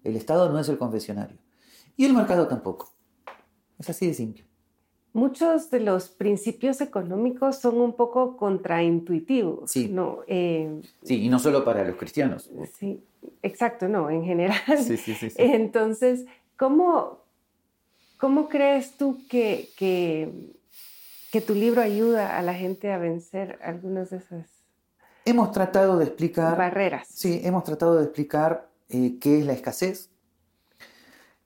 El 0.03 0.15
Estado 0.15 0.51
no 0.51 0.58
es 0.60 0.67
el 0.70 0.79
confesionario. 0.79 1.45
Y 1.98 2.06
el 2.06 2.14
mercado 2.14 2.48
tampoco. 2.48 2.92
Es 3.80 3.90
así 3.90 4.08
de 4.08 4.14
simple. 4.14 4.46
Muchos 5.14 5.70
de 5.70 5.80
los 5.80 6.10
principios 6.10 6.82
económicos 6.82 7.60
son 7.60 7.80
un 7.80 7.96
poco 7.96 8.36
contraintuitivos. 8.36 9.72
Sí. 9.72 9.88
¿no? 9.88 10.20
Eh, 10.28 10.82
sí, 11.04 11.24
y 11.24 11.30
no 11.30 11.40
solo 11.40 11.64
para 11.64 11.86
los 11.86 11.96
cristianos. 11.96 12.52
Sí, 12.78 13.02
exacto, 13.42 13.88
no, 13.88 14.10
en 14.10 14.25
general. 14.25 14.60
Sí, 14.84 14.98
sí, 14.98 15.14
sí. 15.14 15.30
Entonces, 15.38 16.25
¿cómo, 16.58 17.20
cómo 18.18 18.50
crees 18.50 18.98
tú 18.98 19.25
que, 19.30 19.70
que, 19.78 20.52
que, 21.32 21.40
tu 21.40 21.56
libro 21.56 21.82
ayuda 21.82 22.38
a 22.38 22.42
la 22.42 22.54
gente 22.54 22.92
a 22.92 22.98
vencer 22.98 23.58
algunas 23.62 24.10
de 24.10 24.18
esas 24.18 24.50
Hemos 25.24 25.52
tratado 25.54 25.98
de 25.98 26.06
explicar... 26.06 26.58
Barreras. 26.58 27.08
Sí, 27.10 27.40
hemos 27.44 27.64
tratado 27.64 27.96
de 27.96 28.04
explicar 28.04 28.70
eh, 28.90 29.18
qué 29.20 29.40
es 29.40 29.46
la 29.46 29.54
escasez, 29.54 30.12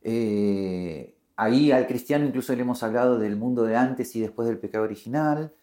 eh, 0.01 1.15
ahí 1.35 1.71
al 1.71 1.87
cristiano 1.87 2.25
incluso 2.25 2.53
le 2.55 2.61
hemos 2.61 2.83
hablado 2.83 3.19
del 3.19 3.35
mundo 3.35 3.63
de 3.63 3.75
antes 3.75 4.15
y 4.15 4.21
después 4.21 4.47
del 4.47 4.59
pecado 4.59 4.83
original, 4.83 5.53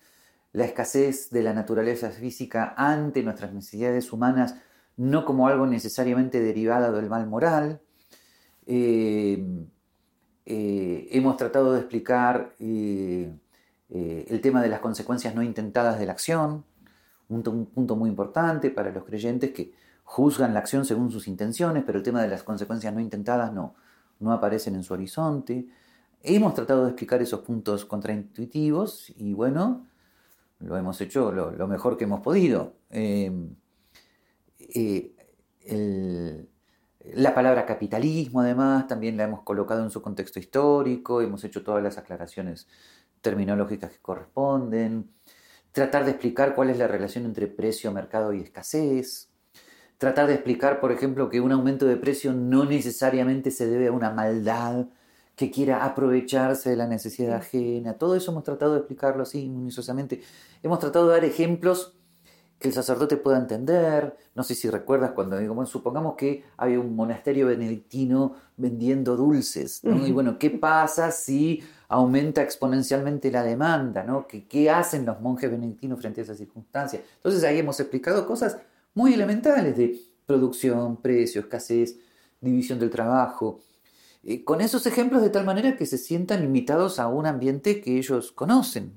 la 0.53 0.65
escasez 0.65 1.31
de 1.31 1.43
la 1.43 1.53
naturaleza 1.53 2.11
física 2.11 2.75
ante 2.77 3.23
nuestras 3.23 3.53
necesidades 3.53 4.13
humanas, 4.13 4.57
no 4.97 5.25
como 5.25 5.49
algo 5.49 5.67
necesariamente 5.67 6.41
derivado 6.41 6.97
del 6.97 7.11
mal 7.11 7.27
moral. 7.27 7.81
Eh, 8.67 9.45
eh, 10.47 11.09
hemos 11.11 11.37
tratado 11.37 11.73
de 11.73 11.81
explicar 11.81 12.55
el 12.59 14.41
tema 14.43 14.63
de 14.63 14.69
las 14.69 14.81
consecuencias 14.81 15.35
no 15.35 15.43
intentadas 15.43 15.99
de 15.99 16.07
la 16.07 16.13
acción, 16.13 16.65
un, 17.29 17.47
un 17.49 17.67
punto 17.67 17.97
muy 17.97 18.09
importante 18.09 18.71
para 18.71 18.91
los 18.93 19.05
creyentes 19.05 19.51
que 19.53 19.73
juzgan 20.05 20.55
la 20.55 20.61
acción 20.61 20.85
según 20.85 21.11
sus 21.11 21.29
intenciones, 21.29 21.83
pero 21.85 21.99
el 21.99 22.05
tema 22.05 22.23
de 22.23 22.29
las 22.29 22.45
consecuencias 22.45 22.95
no 22.95 23.01
intentadas 23.01 23.53
no, 23.53 23.75
no 24.21 24.33
aparecen 24.33 24.75
en 24.75 24.83
su 24.83 24.95
horizonte. 24.95 25.67
Hemos 26.23 26.55
tratado 26.55 26.85
de 26.85 26.91
explicar 26.91 27.23
esos 27.23 27.41
puntos 27.41 27.85
contraintuitivos 27.85 29.13
y 29.17 29.33
bueno, 29.35 29.87
lo 30.61 30.77
hemos 30.77 31.01
hecho 31.01 31.33
lo, 31.33 31.69
mejor 31.69 31.97
que 31.97 32.05
hemos 32.05 32.21
podido. 32.21 32.75
Eh, 32.91 33.31
eh, 34.59 36.47
la 37.15 37.35
palabra 37.35 37.67
capitalismo 37.67 38.41
además 38.41 38.87
también 38.89 39.17
la 39.17 39.25
hemos 39.25 39.43
colocado 39.43 39.83
en 39.83 39.91
su 39.91 40.03
contexto 40.03 40.39
histórico, 40.39 41.21
hemos 41.21 41.45
hecho 41.45 41.63
todas 41.63 41.83
las 41.83 41.99
aclaraciones 41.99 42.67
terminológicas 43.21 43.93
que 43.93 43.99
corresponden, 43.99 45.11
tratar 45.73 46.05
de 46.05 46.13
explicar 46.13 46.55
cuál 46.55 46.71
es 46.71 46.79
la 46.79 46.89
relación 46.89 47.25
entre 47.25 47.47
precio, 47.47 47.93
mercado 47.93 48.33
y 48.33 48.41
escasez, 48.41 49.29
tratar 49.99 50.27
de 50.27 50.35
explicar, 50.35 50.81
por 50.81 50.93
ejemplo, 50.93 51.29
que 51.29 51.41
un 51.41 51.53
aumento 51.53 51.87
de 51.87 51.97
precio 51.97 52.33
no 52.33 52.65
necesariamente 52.65 53.51
se 53.51 53.67
debe 53.67 53.89
a 53.89 53.93
una 53.93 54.11
maldad 54.11 54.87
que 55.37 55.51
quiera 55.51 55.85
aprovecharse 55.85 56.71
de 56.71 56.77
la 56.77 56.87
necesidad 56.87 57.37
ajena. 57.37 57.95
Todo 57.95 58.17
eso 58.17 58.31
hemos 58.31 58.45
tratado 58.45 58.73
de 58.73 58.79
explicarlo 58.79 59.23
así 59.23 59.49
minuciosamente. 59.49 60.23
Hemos 60.63 60.79
tratado 60.79 61.09
de 61.09 61.15
dar 61.15 61.25
ejemplos 61.25 61.95
que 62.59 62.69
el 62.69 62.75
sacerdote 62.75 63.19
pueda 63.19 63.37
entender. 63.37 64.17
No 64.35 64.43
sé 64.43 64.55
si 64.55 64.71
recuerdas 64.71 65.13
cuando 65.13 65.37
digo, 65.39 65.55
bueno, 65.55 65.67
supongamos 65.67 66.15
que 66.17 66.45
había 66.57 66.81
un 66.81 66.97
monasterio 66.97 67.49
benedictino 67.49 68.35
vendiendo 68.57 69.15
dulces, 69.15 69.83
Y 69.85 70.11
bueno, 70.13 70.39
¿qué 70.39 70.51
pasa 70.51 71.11
si 71.11 71.63
aumenta 71.89 72.43
exponencialmente 72.43 73.31
la 73.31 73.43
demanda, 73.43 74.03
¿no? 74.05 74.27
¿Qué, 74.27 74.47
¿Qué 74.47 74.71
hacen 74.71 75.05
los 75.05 75.21
monjes 75.21 75.51
benedictinos 75.51 76.01
frente 76.01 76.23
a 76.23 76.25
esa 76.25 76.35
circunstancia? 76.35 77.03
Entonces 77.17 77.45
ahí 77.45 77.59
hemos 77.59 77.79
explicado 77.79 78.27
cosas 78.27 78.57
muy 78.97 79.13
elementales 79.13 79.77
de 79.77 80.01
producción, 80.25 80.97
precio, 80.97 81.43
escasez, 81.43 81.99
división 82.41 82.79
del 82.81 82.91
trabajo, 82.91 83.61
eh, 84.25 84.43
con 84.43 84.61
esos 84.61 84.87
ejemplos 84.87 85.23
de 85.23 85.29
tal 85.31 85.45
manera 85.45 85.77
que 85.77 85.85
se 85.87 85.99
sientan 85.99 86.43
invitados 86.43 86.99
a 86.99 87.07
un 87.07 87.27
ambiente 87.27 87.81
que 87.83 87.99
ellos 87.99 88.33
conocen. 88.33 88.95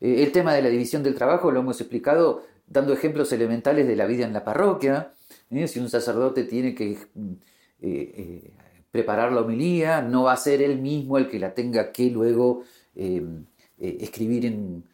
Eh, 0.00 0.22
el 0.22 0.30
tema 0.30 0.54
de 0.54 0.62
la 0.62 0.68
división 0.68 1.02
del 1.02 1.16
trabajo 1.16 1.50
lo 1.50 1.60
hemos 1.60 1.80
explicado 1.80 2.44
dando 2.66 2.92
ejemplos 2.92 3.32
elementales 3.32 3.88
de 3.88 3.96
la 3.96 4.06
vida 4.06 4.24
en 4.24 4.32
la 4.32 4.44
parroquia. 4.44 5.12
¿eh? 5.50 5.66
Si 5.66 5.80
un 5.80 5.90
sacerdote 5.90 6.44
tiene 6.44 6.72
que 6.72 6.96
preparar 8.92 9.32
la 9.32 9.40
homilía, 9.40 10.00
no 10.00 10.22
va 10.22 10.34
a 10.34 10.36
ser 10.36 10.62
él 10.62 10.80
mismo 10.80 11.18
el 11.18 11.28
que 11.28 11.40
la 11.40 11.54
tenga 11.54 11.90
que 11.90 12.08
luego 12.08 12.62
escribir 13.76 14.46
en, 14.46 14.84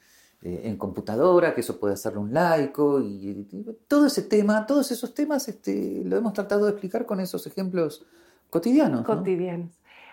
eh, 0.43 0.63
en 0.65 0.77
computadora, 0.77 1.55
que 1.55 1.63
eso 1.63 1.81
puede 1.81 1.95
hacerlo 1.95 2.21
un 2.21 2.33
laico, 2.33 3.01
y, 3.01 3.47
todo 3.89 4.07
ese 4.07 4.23
tema, 4.23 4.67
todos 4.67 4.91
esos 4.93 5.15
temas 5.15 5.49
este, 5.49 6.03
lo 6.05 6.17
hemos 6.17 6.33
tratado 6.33 6.67
de 6.67 6.73
explicar 6.73 7.07
con 7.07 7.21
esos 7.21 7.47
ejemplos 7.47 8.07
cotidianos. 8.51 9.05
Cotidianos. 9.05 9.73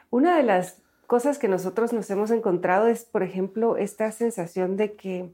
Una 0.09 0.37
de 0.37 0.43
las 0.43 0.81
cosas 1.07 1.37
que 1.37 1.47
nosotros 1.47 1.93
nos 1.93 2.09
hemos 2.09 2.31
encontrado 2.31 2.87
es, 2.87 3.05
por 3.05 3.23
ejemplo, 3.23 3.77
esta 3.77 4.11
sensación 4.11 4.77
de 4.77 4.95
que 4.95 5.29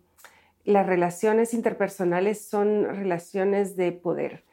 las 0.65 0.85
relaciones 0.85 1.53
interpersonales 1.53 2.45
son 2.45 2.83
relaciones 2.85 3.75
de 3.75 3.91
poder 3.91 4.43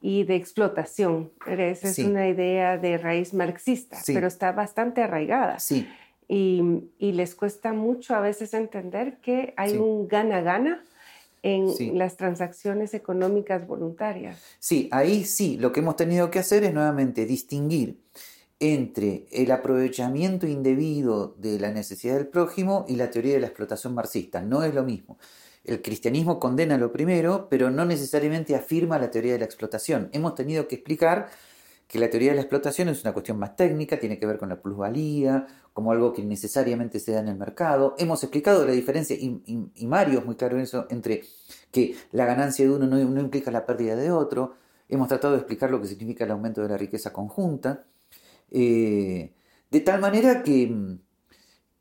y 0.00 0.24
de 0.24 0.36
explotación. 0.36 1.32
Esa 1.46 1.88
es 1.88 1.98
una 1.98 2.28
idea 2.28 2.78
de 2.78 2.98
raíz 2.98 3.34
marxista, 3.34 3.98
pero 4.06 4.26
está 4.26 4.52
bastante 4.52 5.02
arraigada. 5.02 5.58
Sí. 5.60 5.88
Y, 6.34 7.12
les 7.12 7.34
cuesta 7.34 7.74
mucho 7.74 8.14
a 8.14 8.20
veces 8.20 8.54
entender 8.54 9.18
que 9.20 9.52
hay 9.58 9.76
un 9.76 10.08
gana-gana 10.08 10.82
en 11.42 11.98
las 11.98 12.16
transacciones 12.16 12.94
económicas 12.94 13.66
voluntarias. 13.66 14.40
Sí, 14.58 14.88
ahí 14.92 15.24
sí, 15.24 15.58
lo 15.58 15.72
que 15.72 15.80
hemos 15.80 15.96
tenido 15.96 16.30
que 16.30 16.38
hacer 16.38 16.64
es 16.64 16.72
nuevamente 16.72 17.26
distinguir 17.26 18.00
entre 18.60 19.26
el 19.30 19.50
aprovechamiento 19.50 20.46
indebido 20.46 21.34
de 21.36 21.58
la 21.58 21.70
necesidad 21.70 22.14
del 22.14 22.28
prójimo 22.28 22.86
y 22.88 22.96
la 22.96 23.10
teoría 23.10 23.34
de 23.34 23.40
la 23.40 23.48
explotación 23.48 23.92
marxista. 23.92 24.40
No 24.40 24.62
es 24.62 24.72
lo 24.72 24.84
mismo. 24.84 25.18
El 25.64 25.82
cristianismo 25.82 26.40
condena 26.40 26.78
lo 26.78 26.92
primero, 26.92 27.48
pero 27.50 27.70
no 27.70 27.84
necesariamente 27.84 28.54
afirma 28.54 28.98
la 28.98 29.10
teoría 29.10 29.34
de 29.34 29.40
la 29.40 29.44
explotación. 29.44 30.08
Hemos 30.12 30.34
tenido 30.34 30.66
que 30.66 30.76
explicar 30.76 31.28
que 31.92 31.98
la 31.98 32.08
teoría 32.08 32.30
de 32.30 32.36
la 32.36 32.40
explotación 32.40 32.88
es 32.88 33.02
una 33.02 33.12
cuestión 33.12 33.38
más 33.38 33.54
técnica, 33.54 34.00
tiene 34.00 34.18
que 34.18 34.24
ver 34.24 34.38
con 34.38 34.48
la 34.48 34.62
plusvalía, 34.62 35.46
como 35.74 35.92
algo 35.92 36.14
que 36.14 36.24
necesariamente 36.24 36.98
se 36.98 37.12
da 37.12 37.20
en 37.20 37.28
el 37.28 37.36
mercado. 37.36 37.94
Hemos 37.98 38.22
explicado 38.22 38.64
la 38.64 38.72
diferencia, 38.72 39.14
y, 39.14 39.86
Mario 39.86 40.20
es 40.20 40.24
muy 40.24 40.36
claro 40.36 40.56
en 40.56 40.62
eso, 40.62 40.86
entre 40.88 41.22
que 41.70 41.94
la 42.12 42.24
ganancia 42.24 42.64
de 42.64 42.70
uno 42.70 42.86
no, 42.86 43.20
implica 43.20 43.50
la 43.50 43.66
pérdida 43.66 43.94
de 43.94 44.10
otro. 44.10 44.54
Hemos 44.88 45.08
tratado 45.08 45.34
de 45.34 45.40
explicar 45.40 45.70
lo 45.70 45.82
que 45.82 45.86
significa 45.86 46.24
el 46.24 46.30
aumento 46.30 46.62
de 46.62 46.70
la 46.70 46.78
riqueza 46.78 47.12
conjunta. 47.12 47.84
Eh, 48.50 49.34
de 49.70 49.80
tal 49.80 50.00
manera 50.00 50.42
que, 50.42 50.98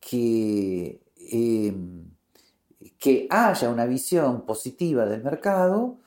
que 0.01 1.01
eh, 1.15 1.73
que 2.99 3.27
haya 3.29 3.69
una 3.69 3.85
visión 3.85 4.45
positiva 4.45 5.05
del 5.05 5.23
mercado, 5.23 5.99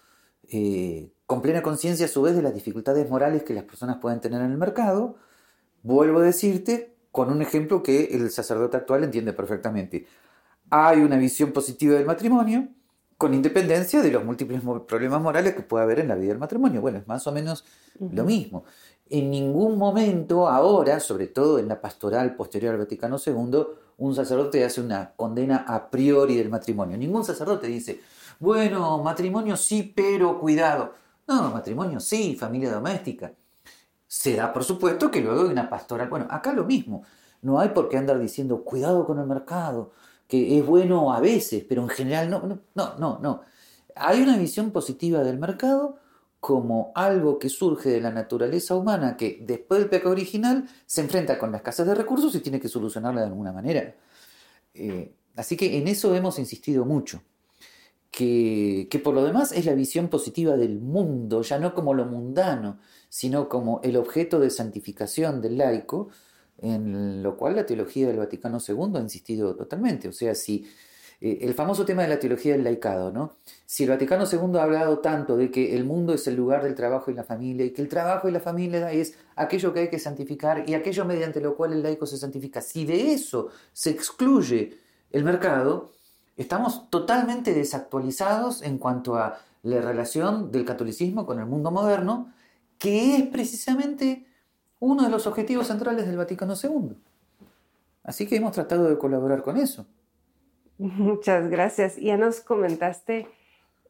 eh, 0.49 1.11
con 1.27 1.43
plena 1.43 1.63
conciencia 1.63 2.07
a 2.07 2.09
su 2.09 2.23
vez 2.23 2.37
de 2.37 2.43
las 2.43 2.55
dificultades 2.55 3.09
morales 3.09 3.43
que 3.43 3.55
las 3.55 3.65
personas 3.65 3.97
pueden 3.97 4.21
tener 4.21 4.43
en 4.43 4.51
el 4.51 4.59
mercado, 4.59 5.17
vuelvo 5.83 6.21
a 6.21 6.23
decirte 6.23 6.95
con 7.11 7.31
un 7.31 7.43
ejemplo 7.43 7.83
que 7.83 8.07
el 8.13 8.31
sacerdote 8.31 8.77
actual 8.77 9.05
entiende 9.05 9.33
perfectamente. 9.33 10.07
Hay 10.71 11.01
una 11.01 11.17
visión 11.17 11.53
positiva 11.53 11.95
del 11.95 12.07
matrimonio, 12.07 12.69
con 13.17 13.33
independencia 13.33 14.03
de 14.03 14.11
los 14.11 14.25
múltiples 14.25 14.61
problemas 14.87 15.23
morales 15.23 15.55
que 15.55 15.63
puede 15.63 15.85
haber 15.85 16.01
en 16.01 16.09
la 16.09 16.17
vida 16.17 16.31
del 16.31 16.39
matrimonio. 16.39 16.81
Bueno, 16.81 16.99
es 16.99 17.07
más 17.07 17.27
o 17.27 17.33
menos 17.33 17.65
lo 17.99 18.25
mismo. 18.25 18.65
En 19.09 19.31
ningún 19.31 19.79
momento 19.79 20.49
ahora, 20.49 20.99
sobre 20.99 21.29
todo 21.29 21.59
en 21.59 21.69
la 21.69 21.81
pastoral 21.81 22.35
posterior 22.35 22.73
al 22.73 22.81
Vaticano 22.81 23.17
II, 23.25 23.65
un 23.99 24.15
sacerdote 24.15 24.65
hace 24.65 24.81
una 24.81 25.13
condena 25.15 25.65
a 25.69 25.91
priori 25.91 26.37
del 26.37 26.49
matrimonio. 26.49 26.97
Ningún 26.97 27.25
sacerdote 27.25 27.69
dice, 27.69 28.01
bueno, 28.41 29.03
matrimonio 29.03 29.57
sí, 29.57 29.93
pero 29.95 30.41
cuidado. 30.41 30.95
No, 31.27 31.51
matrimonio 31.51 32.01
sí, 32.01 32.37
familia 32.37 32.73
doméstica. 32.73 33.33
Se 34.07 34.37
da, 34.37 34.53
por 34.53 34.65
supuesto, 34.65 35.11
que 35.11 35.21
luego 35.21 35.43
hay 35.43 35.49
una 35.49 35.69
pastoral. 35.69 36.09
Bueno, 36.09 36.27
acá 36.31 36.53
lo 36.53 36.65
mismo. 36.65 37.05
No 37.43 37.61
hay 37.61 37.71
por 37.71 37.89
qué 37.89 37.97
andar 37.99 38.19
diciendo, 38.19 38.65
cuidado 38.65 39.07
con 39.07 39.19
el 39.19 39.27
mercado, 39.27 39.93
que 40.29 40.59
es 40.59 40.67
bueno 40.67 41.13
a 41.13 41.21
veces, 41.21 41.65
pero 41.69 41.83
en 41.83 41.89
general 41.89 42.31
no, 42.31 42.41
no, 42.47 42.61
no, 42.75 42.99
no. 42.99 43.19
no. 43.21 43.41
Hay 43.97 44.23
una 44.23 44.37
visión 44.37 44.71
positiva 44.71 45.23
del 45.23 45.39
mercado 45.39 45.99
como 46.41 46.93
algo 46.95 47.39
que 47.39 47.49
surge 47.49 47.89
de 47.89 48.03
la 48.03 48.11
naturaleza 48.11 48.75
humana 48.75 49.17
que 49.17 49.39
después 49.41 49.81
del 49.81 49.89
pecado 49.89 50.11
original 50.11 50.69
se 50.85 51.01
enfrenta 51.01 51.39
con 51.39 51.51
la 51.51 51.57
escasez 51.57 51.87
de 51.87 51.95
recursos 51.95 52.35
y 52.35 52.41
tiene 52.41 52.61
que 52.61 52.69
solucionarla 52.69 53.23
de 53.23 53.29
alguna 53.29 53.51
manera. 53.51 53.95
Eh, 54.75 55.15
así 55.37 55.57
que 55.57 55.79
en 55.79 55.89
eso 55.89 56.15
hemos 56.15 56.39
insistido 56.39 56.85
mucho. 56.85 57.23
Que, 58.17 59.01
por 59.03 59.15
lo 59.15 59.25
demás 59.25 59.53
es 59.53 59.67
la 59.67 59.75
visión 59.75 60.09
positiva 60.09 60.57
del 60.57 60.79
mundo, 60.79 61.43
ya 61.43 61.59
no 61.59 61.75
como 61.75 61.95
lo 61.95 62.07
mundano, 62.07 62.79
sino 63.09 63.49
como 63.49 63.81
el 63.83 63.97
objeto 63.97 64.39
de 64.39 64.51
santificación 64.51 65.41
del 65.41 65.59
laico, 65.59 66.09
en 66.59 67.23
lo 67.23 67.37
cual 67.37 67.57
la 67.57 67.67
teología 67.67 68.07
del 68.07 68.19
Vaticano 68.19 68.59
II 68.67 68.93
ha 68.97 69.01
insistido 69.01 69.57
totalmente. 69.57 70.09
O 70.09 70.13
sea, 70.13 70.35
si 70.35 70.65
eh, 71.21 71.39
el 71.43 71.55
famoso 71.55 71.85
tema 71.85 72.03
de 72.03 72.09
la 72.09 72.19
teología 72.19 72.53
del 72.53 72.65
laicado, 72.65 73.11
¿no? 73.11 73.37
Si 73.67 73.85
el 73.85 73.91
Vaticano 73.91 74.25
II 74.31 74.59
ha 74.59 74.63
hablado 74.63 74.99
tanto 74.99 75.37
de 75.37 75.51
que 75.51 75.75
el 75.75 75.85
mundo 75.85 76.15
es 76.15 76.27
el 76.27 76.37
lugar 76.37 76.63
del 76.63 76.75
trabajo 76.75 77.11
y 77.11 77.15
la 77.15 77.25
familia, 77.25 77.65
y 77.65 77.71
que 77.71 77.83
el 77.83 77.89
trabajo 77.89 78.29
y 78.29 78.33
la 78.33 78.41
familia 78.41 78.93
es 78.93 79.15
aquello 79.37 79.73
que 79.73 79.81
hay 79.81 79.89
que 79.89 79.99
santificar 79.99 80.69
y 80.69 80.75
aquello 80.75 81.05
mediante 81.05 81.41
lo 81.41 81.57
cual 81.57 81.73
el 81.73 81.83
laico 81.83 82.07
se 82.07 82.19
santifica, 82.19 82.61
si 82.61 82.85
de 82.85 83.13
eso 83.13 83.49
se 83.73 83.91
excluye 83.91 84.79
el 85.13 85.25
mercado, 85.25 85.93
estamos 86.37 86.91
totalmente 86.91 87.55
desactualizados 87.55 88.63
en 88.63 88.79
cuanto 88.79 89.17
a 89.17 89.39
la 89.63 89.81
relación 89.81 90.51
del 90.51 90.65
catolicismo 90.65 91.27
con 91.27 91.39
el 91.39 91.47
mundo 91.47 91.71
moderno, 91.71 92.33
que 92.79 93.17
es 93.17 93.23
precisamente 93.29 94.27
uno 94.79 95.05
de 95.05 95.11
los 95.11 95.27
objetivos 95.27 95.69
centrales 95.69 96.07
del 96.07 96.19
Vaticano 96.19 96.55
II. 96.63 96.97
Así 98.03 98.27
que 98.27 98.37
hemos 98.37 98.53
tratado 98.53 98.89
de 98.89 98.99
colaborar 98.99 99.43
con 99.43 99.57
eso. 99.57 99.87
Muchas 100.79 101.49
gracias. 101.49 101.97
Ya 101.97 102.17
nos 102.17 102.41
comentaste 102.41 103.27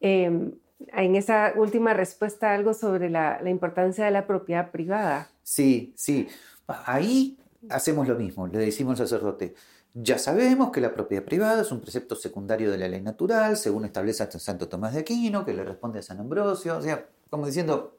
em, 0.00 0.52
en 0.78 1.16
esa 1.16 1.52
última 1.56 1.94
respuesta 1.94 2.54
algo 2.54 2.74
sobre 2.74 3.10
la, 3.10 3.40
importancia 3.48 4.04
de 4.04 4.10
la 4.10 4.26
propiedad 4.26 4.70
privada. 4.70 5.28
Sí, 5.42 5.92
sí. 5.96 6.28
Ahí 6.66 7.38
hacemos 7.68 8.06
lo 8.06 8.14
mismo, 8.14 8.46
le 8.46 8.58
decimos 8.58 9.00
al 9.00 9.08
sacerdote. 9.08 9.54
Ya 9.96 10.18
sabemos 10.18 10.72
que 10.72 10.80
la 10.80 10.92
propiedad 10.92 11.24
privada 11.24 11.62
es 11.62 11.70
un 11.70 11.80
precepto 11.80 12.16
secundario 12.16 12.70
de 12.72 12.78
la 12.78 12.88
ley 12.88 13.00
natural, 13.00 13.56
según 13.56 13.84
establece 13.84 14.28
Santo 14.40 14.68
Tomás 14.68 14.92
de 14.92 15.00
Aquino, 15.00 15.44
que 15.44 15.54
le 15.54 15.62
responde 15.62 16.00
a 16.00 16.02
San 16.02 16.18
Ambrosio. 16.18 16.76
O 16.76 16.82
sea, 16.82 17.06
como 17.30 17.46
diciendo, 17.46 17.96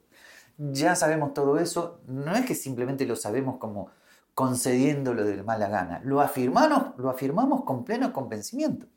ya 0.58 0.96
sabemos 0.96 1.34
todo 1.34 1.58
eso. 1.58 2.02
No 2.08 2.36
es 2.36 2.46
que 2.46 2.54
simplemente 2.54 3.06
lo 3.06 3.16
sabemos 3.16 3.58
como 3.60 3.92
concediéndolo 4.34 5.24
de 5.24 5.42
mala 5.42 5.70
gana. 5.70 6.02
Lo 6.04 6.20
afirmamos, 6.20 6.98
lo 6.98 7.10
afirmamos 7.10 7.64
con 7.64 7.86
pleno 7.86 8.12
convencimiento. 8.12 8.88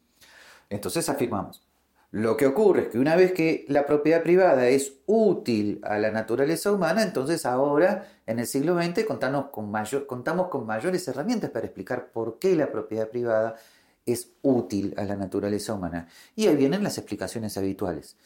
Entonces 0.69 1.09
afirmamos. 1.09 1.68
Lo 2.11 2.39
que 2.39 2.47
ocurre 2.47 2.83
es 2.83 2.89
que 2.89 2.99
una 2.99 3.17
vez 3.17 3.33
que 3.33 3.67
la 3.69 3.85
propiedad 3.85 4.23
privada 4.23 4.69
es 4.69 4.95
útil 5.05 5.81
a 5.83 5.99
la 5.99 6.11
naturaleza 6.11 6.73
humana, 6.73 7.03
entonces 7.03 7.45
ahora, 7.45 8.09
en 8.27 8.39
el 8.39 8.47
siglo 8.47 8.81
XX, 8.83 9.05
contamos 9.05 9.51
con, 9.51 10.67
mayores 10.67 11.07
herramientas 11.07 11.51
para 11.51 11.67
explicar 11.67 12.11
por 12.11 12.39
qué 12.39 12.57
la 12.57 12.73
propiedad 12.73 13.11
privada 13.11 13.57
es 14.07 14.33
útil 14.41 14.95
a 14.97 15.05
la 15.05 15.17
naturaleza 15.17 15.75
humana. 15.75 16.09
Y 16.35 16.47
ahí 16.47 16.57
vienen 16.57 16.83
las 16.83 16.97
explicaciones 16.97 17.59
habituales. 17.59 18.17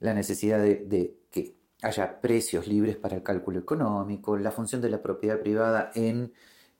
La 0.00 0.14
necesidad 0.14 0.58
de, 0.58 1.16
que 1.30 1.54
haya 1.82 2.20
precios 2.20 2.66
libres 2.66 2.96
para 2.96 3.16
el 3.16 3.22
cálculo 3.22 3.60
económico, 3.60 4.36
la 4.36 4.50
función 4.50 4.80
de 4.82 4.90
la 4.90 5.00
propiedad 5.00 5.38
privada 5.38 5.92
en 5.94 6.32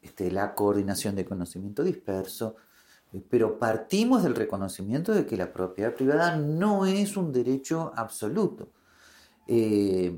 este, 0.02 0.32
la 0.32 0.56
coordinación 0.56 1.14
de 1.14 1.24
conocimiento 1.24 1.84
disperso, 1.84 2.56
pero 3.28 3.58
partimos 3.58 4.22
del 4.22 4.34
reconocimiento 4.34 5.12
de 5.12 5.26
que 5.26 5.36
la 5.36 5.52
propiedad 5.52 5.94
privada 5.94 6.36
no 6.36 6.86
es 6.86 7.16
un 7.16 7.32
derecho 7.32 7.92
absoluto, 7.96 8.68
eh, 9.46 10.16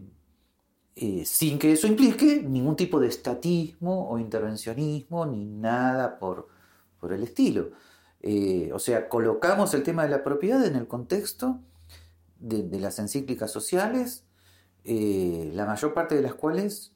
eh, 0.96 1.24
sin 1.24 1.58
que 1.58 1.72
eso 1.72 1.86
implique 1.86 2.42
ningún 2.42 2.76
tipo 2.76 2.98
de 2.98 3.08
estatismo 3.08 4.10
o 4.10 4.18
intervencionismo 4.18 5.24
ni 5.26 5.44
nada 5.44 6.18
por, 6.18 6.48
por 6.98 7.12
el 7.12 7.22
estilo. 7.22 7.70
o 8.74 8.78
sea, 8.78 9.08
colocamos 9.08 9.72
el 9.74 9.82
tema 9.82 10.02
de 10.02 10.10
la 10.10 10.22
propiedad 10.24 10.64
en 10.66 10.76
el 10.76 10.86
contexto 10.86 11.60
de 12.38 12.80
las 12.80 12.98
encíclicas 12.98 13.50
sociales, 13.50 14.24
la 14.84 15.64
mayor 15.66 15.94
parte 15.94 16.16
de 16.16 16.22
las 16.22 16.34
cuales 16.34 16.92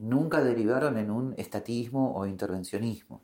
nunca 0.00 0.42
derivaron 0.42 0.98
en 0.98 1.10
un 1.10 1.34
estatismo 1.36 2.14
o 2.14 2.26
intervencionismo. 2.26 3.22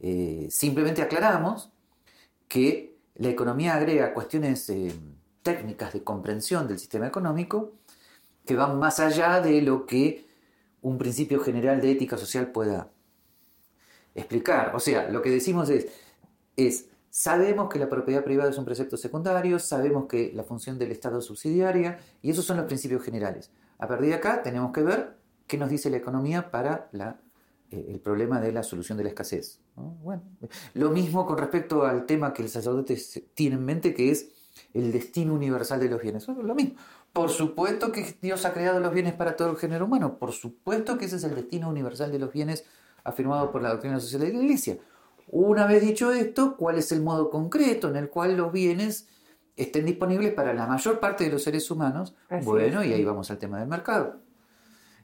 Eh, 0.00 0.48
simplemente 0.50 1.02
aclaramos 1.02 1.70
que 2.46 2.96
la 3.16 3.28
economía 3.28 3.74
agrega 3.74 4.14
cuestiones 4.14 4.68
eh, 4.70 4.92
técnicas 5.42 5.92
de 5.92 6.04
comprensión 6.04 6.68
del 6.68 6.78
sistema 6.78 7.06
económico 7.06 7.72
que 8.46 8.56
van 8.56 8.78
más 8.78 9.00
allá 9.00 9.40
de 9.40 9.60
lo 9.60 9.86
que 9.86 10.26
un 10.80 10.96
principio 10.98 11.40
general 11.40 11.80
de 11.80 11.90
ética 11.92 12.16
social 12.16 12.50
pueda 12.52 12.90
explicar. 14.14 14.74
O 14.74 14.80
sea, 14.80 15.08
lo 15.10 15.20
que 15.20 15.30
decimos 15.30 15.68
es, 15.68 15.86
es 16.56 16.86
sabemos 17.10 17.68
que 17.68 17.78
la 17.78 17.88
propiedad 17.88 18.24
privada 18.24 18.50
es 18.50 18.58
un 18.58 18.64
precepto 18.64 18.96
secundario, 18.96 19.58
sabemos 19.58 20.06
que 20.06 20.32
la 20.34 20.44
función 20.44 20.78
del 20.78 20.92
Estado 20.92 21.18
es 21.18 21.24
subsidiaria, 21.26 21.98
y 22.22 22.30
esos 22.30 22.44
son 22.44 22.56
los 22.56 22.66
principios 22.66 23.02
generales. 23.02 23.50
A 23.78 23.86
partir 23.86 24.08
de 24.08 24.14
acá 24.14 24.42
tenemos 24.42 24.72
que 24.72 24.82
ver 24.82 25.18
¿Qué 25.48 25.56
nos 25.56 25.70
dice 25.70 25.88
la 25.88 25.96
economía 25.96 26.50
para 26.50 26.90
eh, 26.92 27.14
el 27.70 28.00
problema 28.00 28.40
de 28.40 28.52
la 28.52 28.62
solución 28.62 28.98
de 28.98 29.04
la 29.04 29.10
escasez? 29.10 29.60
Bueno, 29.76 30.22
lo 30.74 30.90
mismo 30.90 31.26
con 31.26 31.38
respecto 31.38 31.84
al 31.84 32.06
tema 32.06 32.32
que 32.32 32.42
el 32.42 32.48
sacerdote 32.48 32.98
tiene 33.34 33.56
en 33.56 33.64
mente, 33.64 33.94
que 33.94 34.10
es 34.10 34.30
el 34.74 34.92
destino 34.92 35.34
universal 35.34 35.80
de 35.80 35.88
los 35.88 36.00
bienes. 36.00 36.26
Lo 36.28 36.54
mismo. 36.54 36.76
Por 37.12 37.30
supuesto 37.30 37.90
que 37.90 38.16
Dios 38.20 38.44
ha 38.44 38.52
creado 38.52 38.80
los 38.80 38.92
bienes 38.92 39.14
para 39.14 39.36
todo 39.36 39.50
el 39.50 39.56
género 39.56 39.86
humano. 39.86 40.18
Por 40.18 40.32
supuesto 40.32 40.98
que 40.98 41.06
ese 41.06 41.16
es 41.16 41.24
el 41.24 41.34
destino 41.34 41.68
universal 41.68 42.12
de 42.12 42.18
los 42.18 42.32
bienes 42.32 42.64
afirmado 43.04 43.50
por 43.50 43.62
la 43.62 43.70
doctrina 43.70 43.98
social 44.00 44.22
de 44.22 44.32
la 44.32 44.40
Iglesia. 44.40 44.78
Una 45.28 45.66
vez 45.66 45.82
dicho 45.82 46.12
esto, 46.12 46.56
¿cuál 46.56 46.78
es 46.78 46.92
el 46.92 47.02
modo 47.02 47.30
concreto 47.30 47.88
en 47.88 47.96
el 47.96 48.08
cual 48.08 48.36
los 48.36 48.52
bienes 48.52 49.08
estén 49.56 49.84
disponibles 49.84 50.32
para 50.32 50.54
la 50.54 50.66
mayor 50.66 51.00
parte 51.00 51.24
de 51.24 51.30
los 51.30 51.42
seres 51.42 51.70
humanos? 51.70 52.14
bueno, 52.44 52.84
y 52.84 52.92
ahí 52.92 53.04
vamos 53.04 53.30
al 53.30 53.38
tema 53.38 53.58
del 53.58 53.68
mercado. 53.68 54.20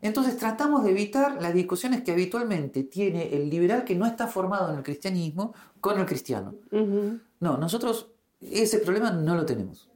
Entonces 0.04 0.36
tratamos 0.36 0.84
de 0.84 0.90
evitar 0.90 1.40
las 1.40 1.54
discusiones 1.54 2.02
que 2.02 2.12
habitualmente 2.12 2.84
tiene 2.84 3.34
el 3.34 3.48
liberal 3.48 3.84
que 3.84 3.94
no 3.94 4.04
está 4.04 4.26
formado 4.26 4.70
en 4.70 4.76
el 4.76 4.84
cristianismo 4.84 5.54
con 5.80 5.98
el 5.98 6.04
cristiano. 6.04 6.54
No, 7.40 7.56
nosotros 7.56 8.10
ese 8.42 8.80
problema 8.80 9.12
no 9.12 9.34
lo 9.34 9.46
tenemos. 9.46 9.90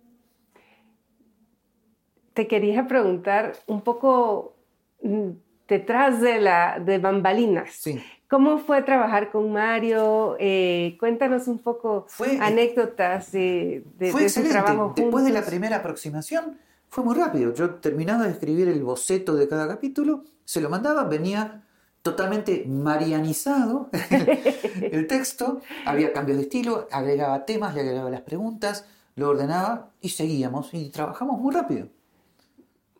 Te 2.32 2.46
quería 2.46 2.86
preguntar 2.86 3.52
un 3.66 3.82
poco 3.82 4.54
mm, 5.02 5.28
detrás 5.68 6.22
de, 6.22 6.40
la, 6.40 6.80
de 6.80 6.96
bambalinas. 6.96 7.68
Sí. 7.78 8.02
¿Cómo 8.30 8.56
fue 8.60 8.80
trabajar 8.80 9.30
con 9.30 9.52
Mario? 9.52 10.36
Eh, 10.40 10.96
cuéntanos 10.98 11.48
un 11.48 11.58
poco 11.58 12.06
anécdotas 12.40 13.30
de, 13.32 13.84
de, 13.98 14.10
fue 14.10 14.24
ese 14.24 14.42
trabajo. 14.44 14.94
Después 14.96 15.26
de 15.26 15.32
la 15.32 15.42
primera 15.42 15.76
aproximación, 15.76 16.56
fue 16.88 17.04
muy 17.04 17.14
rápido. 17.14 17.52
Yo 17.54 17.76
terminaba 17.76 18.24
de 18.24 18.32
escribir 18.32 18.68
el 18.68 18.82
boceto 18.82 19.34
de 19.34 19.48
cada 19.48 19.68
capítulo, 19.68 20.24
se 20.44 20.60
lo 20.60 20.70
mandaba, 20.70 21.04
venía 21.04 21.64
totalmente 22.02 22.64
marianizado 22.66 23.90
el 24.80 25.06
texto, 25.06 25.60
había 25.84 26.12
cambios 26.12 26.38
de 26.38 26.44
estilo, 26.44 26.88
agregaba 26.90 27.44
temas, 27.44 27.74
le 27.74 27.82
agregaba 27.82 28.10
las 28.10 28.22
preguntas, 28.22 28.86
lo 29.16 29.28
ordenaba 29.28 29.90
y 30.00 30.10
seguíamos 30.10 30.72
y 30.72 30.90
trabajamos 30.90 31.40
muy 31.40 31.52
rápido. 31.52 31.88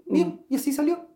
Bien, 0.07 0.45
y 0.49 0.57
así 0.57 0.73
salió. 0.73 1.07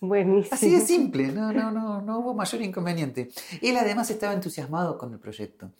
Buenísimo. 0.00 0.54
Así 0.54 0.68
de 0.70 0.80
simple, 0.80 1.28
no, 1.28 1.52
no, 1.52 1.70
no, 1.70 2.02
no 2.02 2.18
hubo 2.18 2.34
mayor 2.34 2.60
inconveniente. 2.60 3.30
Él 3.60 3.76
además 3.76 4.10
estaba 4.10 4.32
entusiasmado 4.32 4.98
con 4.98 5.12
el 5.12 5.20
proyecto. 5.20 5.70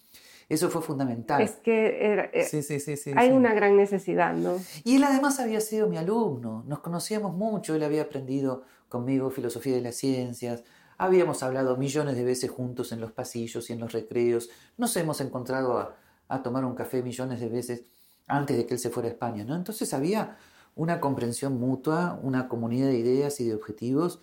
Eso 0.49 0.69
fue 0.71 0.83
fundamental. 0.83 1.41
Es 1.41 1.53
que 1.53 2.31
eh, 2.33 3.13
hay 3.17 3.31
una 3.31 3.55
gran 3.55 3.77
necesidad, 3.77 4.35
¿no? 4.35 4.57
Y 4.85 4.97
él 4.97 5.05
además 5.05 5.41
había 5.41 5.61
sido 5.61 5.89
mi 5.89 5.97
alumno, 5.97 6.65
nos 6.67 6.81
conocíamos 6.81 7.35
mucho, 7.35 7.75
él 7.75 7.83
había 7.83 8.03
aprendido 8.03 8.65
conmigo 8.89 9.31
filosofía 9.31 9.75
de 9.75 9.81
las 9.81 9.97
ciencias, 9.97 10.65
habíamos 10.99 11.43
hablado 11.43 11.77
millones 11.77 12.17
de 12.17 12.25
veces 12.25 12.51
juntos 12.51 12.93
en 12.93 13.01
los 13.01 13.13
pasillos 13.13 13.71
y 13.71 13.73
en 13.73 13.81
los 13.81 13.93
recreos, 13.93 14.51
nos 14.77 14.97
hemos 14.97 15.21
encontrado 15.21 15.79
a, 15.79 15.97
a 16.29 16.43
tomar 16.43 16.65
un 16.65 16.75
café 16.75 17.03
millones 17.03 17.41
de 17.41 17.49
veces 17.49 17.85
antes 18.27 18.57
de 18.57 18.67
que 18.67 18.75
él 18.75 18.81
se 18.81 18.91
fuera 18.91 19.09
a 19.09 19.13
España, 19.13 19.45
¿no? 19.45 19.55
Entonces 19.55 19.93
había 19.95 20.37
una 20.75 21.01
comprensión 21.01 21.59
mutua, 21.59 22.19
una 22.23 22.49
comunidad 22.49 22.87
de 22.87 22.99
ideas 22.99 23.41
y 23.41 23.47
de 23.47 23.55
objetivos 23.55 24.21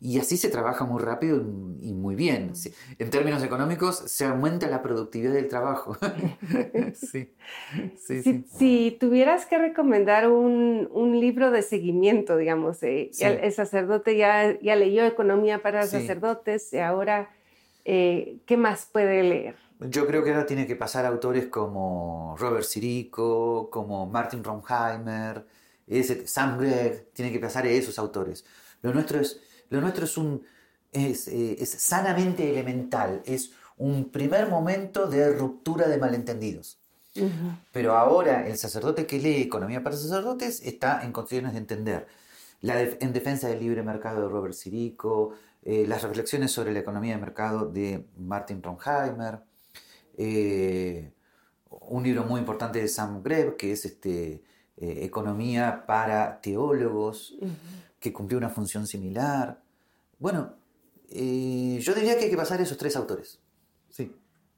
y 0.00 0.20
así 0.20 0.36
se 0.36 0.48
trabaja 0.48 0.84
muy 0.84 1.02
rápido 1.02 1.42
y 1.80 1.92
muy 1.92 2.14
bien. 2.14 2.52
En 2.98 3.10
términos 3.10 3.42
económicos, 3.42 3.96
se 3.96 4.26
aumenta 4.26 4.68
la 4.68 4.80
productividad 4.80 5.32
del 5.32 5.48
trabajo. 5.48 5.96
sí. 6.94 7.34
si, 7.98 8.96
tuvieras 9.00 9.46
que 9.46 9.58
recomendar 9.58 10.28
un, 10.28 11.18
libro 11.18 11.50
de 11.50 11.62
seguimiento, 11.62 12.36
digamos, 12.36 12.80
eh, 12.84 13.10
el, 13.18 13.52
sacerdote 13.52 14.16
ya, 14.16 14.56
ya 14.60 14.76
leyó 14.76 15.04
Economía 15.04 15.62
para 15.62 15.84
sacerdotes 15.86 16.72
y 16.72 16.78
ahora, 16.78 17.30
eh, 17.84 18.38
¿qué 18.46 18.56
más 18.56 18.88
puede 18.92 19.24
leer? 19.24 19.56
Yo 19.80 20.06
creo 20.06 20.22
que 20.22 20.30
ahora 20.30 20.46
tiene 20.46 20.66
que 20.66 20.76
pasar 20.76 21.06
autores 21.06 21.46
como 21.46 22.36
Robert 22.38 22.64
Sirico, 22.64 23.68
como 23.70 24.06
Martin 24.06 24.44
Ronheimer, 24.44 25.44
Sam 26.24 26.58
Gregg, 26.58 27.08
tiene 27.12 27.32
que 27.32 27.40
pasar 27.40 27.66
esos 27.66 27.98
autores. 27.98 28.44
Lo 28.82 28.92
nuestro 28.92 29.20
es 29.20 29.40
lo 29.70 29.80
nuestro 29.80 30.04
es, 30.04 30.16
un, 30.16 30.42
es, 30.92 31.28
eh, 31.28 31.64
sanamente 31.66 32.50
elemental, 32.50 33.22
es 33.24 33.52
un 33.76 34.10
primer 34.10 34.48
momento 34.48 35.06
de 35.06 35.32
ruptura 35.32 35.88
de 35.88 35.98
malentendidos. 35.98 36.78
Pero 37.72 37.96
ahora 37.96 38.46
el 38.46 38.56
sacerdote 38.58 39.04
que 39.04 39.18
lee 39.18 39.42
Economía 39.42 39.82
para 39.82 39.96
sacerdotes 39.96 40.62
está 40.62 41.02
en 41.02 41.10
condiciones 41.10 41.52
de 41.52 41.58
entender. 41.58 42.06
La 42.60 42.80
en 42.80 43.12
defensa 43.12 43.48
del 43.48 43.58
libre 43.58 43.82
mercado 43.82 44.22
de 44.22 44.28
Robert 44.28 44.54
Sirico, 44.54 45.34
eh, 45.64 45.84
las 45.86 46.02
reflexiones 46.02 46.52
sobre 46.52 46.72
la 46.72 46.78
economía 46.78 47.14
de 47.14 47.20
mercado 47.20 47.66
de 47.66 48.04
Martin 48.16 48.62
Ronheimer, 48.62 49.40
eh, 50.16 51.12
un 51.68 52.02
libro 52.02 52.24
muy 52.24 52.40
importante 52.40 52.80
de 52.80 52.88
Sam 52.88 53.22
Greb, 53.22 53.56
que 53.56 53.72
es 53.72 53.84
este, 53.84 54.42
Economía 54.80 55.84
para 55.86 56.40
teólogos 56.40 57.36
que 58.00 58.12
cumplió 58.12 58.38
una 58.38 58.48
función 58.48 58.86
similar. 58.86 59.60
Bueno, 60.18 60.54
eh, 61.10 61.78
yo 61.80 61.94
diría 61.94 62.16
que 62.18 62.24
hay 62.24 62.30
que 62.30 62.36
pasar 62.36 62.60
esos 62.60 62.78
tres 62.78 62.96
autores. 62.96 63.40
Sí. 63.88 64.14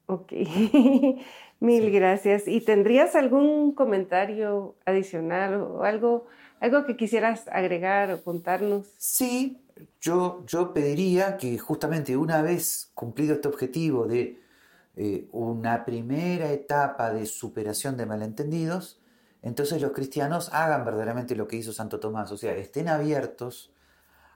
Ok, 0.07 0.33
mil 1.59 1.91
gracias. 1.91 2.47
¿Y 2.47 2.61
tendrías 2.61 3.15
algún 3.15 3.73
comentario 3.73 4.75
adicional 4.85 5.55
o 5.55 5.83
algo, 5.83 6.27
algo 6.59 6.85
que 6.85 6.97
quisieras 6.97 7.47
agregar 7.47 8.11
o 8.11 8.23
contarnos? 8.23 8.87
Sí, 8.97 9.61
yo, 10.01 10.43
yo 10.45 10.73
pediría 10.73 11.37
que 11.37 11.57
justamente 11.57 12.17
una 12.17 12.41
vez 12.41 12.91
cumplido 12.93 13.35
este 13.35 13.47
objetivo 13.47 14.05
de 14.05 14.39
eh, 14.97 15.27
una 15.31 15.85
primera 15.85 16.51
etapa 16.51 17.13
de 17.13 17.25
superación 17.25 17.95
de 17.95 18.05
malentendidos, 18.05 19.00
entonces 19.41 19.81
los 19.81 19.91
cristianos 19.91 20.49
hagan 20.53 20.85
verdaderamente 20.85 21.35
lo 21.35 21.47
que 21.47 21.57
hizo 21.57 21.73
Santo 21.73 21.99
Tomás, 21.99 22.31
o 22.31 22.37
sea, 22.37 22.55
estén 22.55 22.87
abiertos 22.87 23.71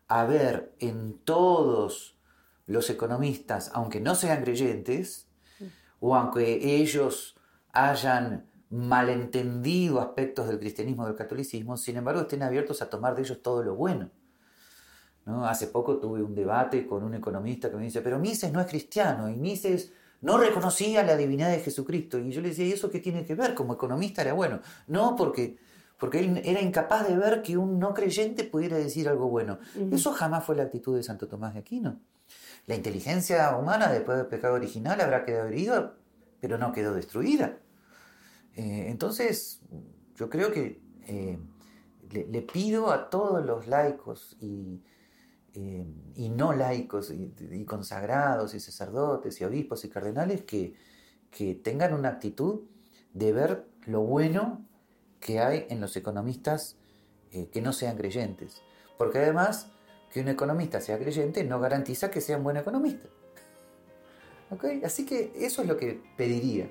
a 0.07 0.25
ver 0.25 0.73
en 0.79 1.19
todos 1.19 2.17
los 2.67 2.89
economistas, 2.89 3.71
aunque 3.73 3.99
no 3.99 4.15
sean 4.15 4.43
creyentes, 4.43 5.27
o 5.99 6.15
aunque 6.15 6.79
ellos 6.81 7.35
hayan 7.71 8.49
malentendido 8.69 10.01
aspectos 10.01 10.47
del 10.47 10.59
cristianismo 10.59 11.03
o 11.03 11.07
del 11.07 11.15
catolicismo, 11.15 11.77
sin 11.77 11.97
embargo 11.97 12.21
estén 12.21 12.43
abiertos 12.43 12.81
a 12.81 12.89
tomar 12.89 13.15
de 13.15 13.21
ellos 13.21 13.41
todo 13.41 13.63
lo 13.63 13.75
bueno. 13.75 14.09
¿No? 15.25 15.47
Hace 15.47 15.67
poco 15.67 15.97
tuve 15.97 16.21
un 16.21 16.35
debate 16.35 16.85
con 16.85 17.03
un 17.03 17.15
economista 17.15 17.71
que 17.71 17.77
me 17.77 17.83
dice, 17.83 18.01
pero 18.01 18.19
Mises 18.19 18.51
no 18.51 18.61
es 18.61 18.67
cristiano 18.67 19.29
y 19.29 19.35
Mises 19.35 19.91
no 20.25 20.39
reconocía 20.39 21.03
la 21.03 21.15
divinidad 21.15 21.51
de 21.51 21.59
Jesucristo. 21.59 22.17
Y 22.17 22.31
yo 22.31 22.41
le 22.41 22.49
decía, 22.49 22.65
¿y 22.65 22.71
eso 22.71 22.89
qué 22.89 22.99
tiene 22.99 23.23
que 23.23 23.35
ver? 23.35 23.53
Como 23.53 23.75
economista 23.75 24.23
era 24.23 24.33
bueno. 24.33 24.59
No, 24.87 25.15
porque, 25.15 25.59
porque 25.99 26.19
él 26.19 26.41
era 26.43 26.61
incapaz 26.61 27.07
de 27.07 27.15
ver 27.15 27.43
que 27.43 27.57
un 27.57 27.77
no 27.77 27.93
creyente 27.93 28.43
pudiera 28.43 28.75
decir 28.75 29.07
algo 29.07 29.29
bueno. 29.29 29.59
Eso 29.91 30.13
jamás 30.13 30.43
fue 30.43 30.55
la 30.55 30.63
actitud 30.63 30.95
de 30.97 31.03
Santo 31.03 31.27
Tomás 31.27 31.53
de 31.53 31.59
Aquino. 31.59 31.99
La 32.65 32.73
inteligencia 32.73 33.55
humana 33.55 33.91
después 33.91 34.17
del 34.17 34.25
pecado 34.25 34.55
original 34.55 34.99
habrá 34.99 35.25
quedado 35.25 35.47
herida, 35.47 35.93
pero 36.41 36.57
no 36.57 36.71
quedó 36.71 36.95
destruida. 36.95 37.59
Eh, 38.55 38.87
entonces, 38.89 39.61
yo 40.15 40.27
creo 40.31 40.51
que 40.51 40.81
eh, 41.05 41.37
le, 42.09 42.41
pido 42.41 42.91
a 42.91 43.11
todos 43.11 43.45
los 43.45 43.67
laicos 43.67 44.37
y, 44.41 44.81
eh, 45.55 45.85
y 46.15 46.29
no 46.29 46.53
laicos, 46.53 47.11
y, 47.11 47.65
consagrados, 47.65 48.53
y 48.53 48.59
sacerdotes, 48.59 49.39
y 49.39 49.45
obispos, 49.45 49.85
y 49.85 49.89
cardenales, 49.89 50.43
que, 50.43 50.75
que 51.31 51.55
tengan 51.55 51.93
una 51.93 52.09
actitud 52.09 52.61
de 53.13 53.31
ver 53.31 53.65
lo 53.85 54.01
bueno 54.01 54.65
que 55.19 55.39
hay 55.39 55.65
en 55.69 55.79
los 55.79 55.95
economistas 55.95 56.77
eh, 57.31 57.47
que 57.51 57.61
no 57.61 57.71
sean 57.71 57.95
creyentes. 57.95 58.61
Porque 58.97 59.19
además, 59.19 59.71
que 60.11 60.21
un 60.21 60.27
economista 60.27 60.81
sea 60.81 60.99
creyente 60.99 61.43
no 61.43 61.59
garantiza 61.59 62.11
que 62.11 62.21
sea 62.21 62.37
un 62.37 62.43
buen 62.43 62.57
economista. 62.57 63.07
¿Okay? 64.51 64.83
Así 64.83 65.05
que 65.05 65.31
eso 65.35 65.61
es 65.61 65.67
lo 65.67 65.77
que 65.77 66.01
pediría. 66.17 66.69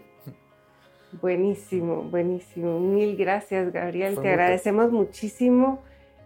Buenísimo, 1.20 2.02
buenísimo. 2.02 2.80
Mil 2.80 3.16
gracias, 3.16 3.72
Gabriel. 3.72 4.18
Te 4.20 4.28
agradecemos 4.28 4.90
muchísimo 4.90 5.82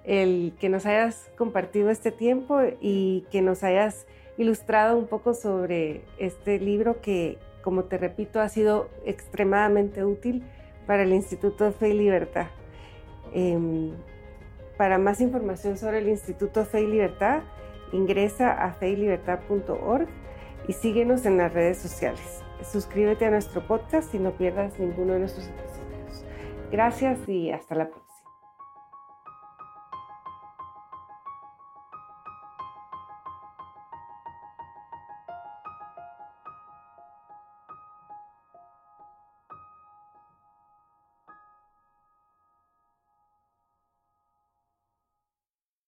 el 0.08 0.54
que 0.58 0.70
nos 0.70 0.86
hayas 0.86 1.30
compartido 1.36 1.90
este 1.90 2.10
tiempo 2.10 2.60
y 2.80 3.26
que 3.30 3.42
nos 3.42 3.62
hayas 3.62 4.06
ilustrado 4.38 4.96
un 4.96 5.06
poco 5.06 5.34
sobre 5.34 6.00
este 6.18 6.58
libro 6.58 7.02
que, 7.02 7.36
como 7.62 7.84
te 7.84 7.98
repito, 7.98 8.40
ha 8.40 8.48
sido 8.48 8.88
extremadamente 9.04 10.04
útil 10.06 10.44
para 10.86 11.02
el 11.02 11.12
Instituto 11.12 11.70
Fe 11.72 11.90
y 11.90 11.92
Libertad. 11.92 12.46
Em, 13.34 13.92
para 14.78 14.96
más 14.96 15.20
información 15.20 15.76
sobre 15.76 15.98
el 15.98 16.08
Instituto 16.08 16.64
Fe 16.64 16.80
y 16.80 16.86
Libertad, 16.86 17.42
ingresa 17.92 18.52
a 18.52 18.72
feylibertad.org 18.72 20.08
y 20.66 20.72
síguenos 20.72 21.26
en 21.26 21.36
las 21.36 21.52
redes 21.52 21.76
sociales. 21.76 22.42
Suscríbete 22.62 23.26
a 23.26 23.30
nuestro 23.30 23.66
podcast 23.66 24.14
y 24.14 24.18
no 24.18 24.30
pierdas 24.30 24.78
ninguno 24.78 25.12
de 25.12 25.18
nuestros 25.18 25.48
episodios. 25.48 26.24
Gracias 26.72 27.28
y 27.28 27.50
hasta 27.50 27.74
la 27.74 27.88
próxima. 27.88 28.07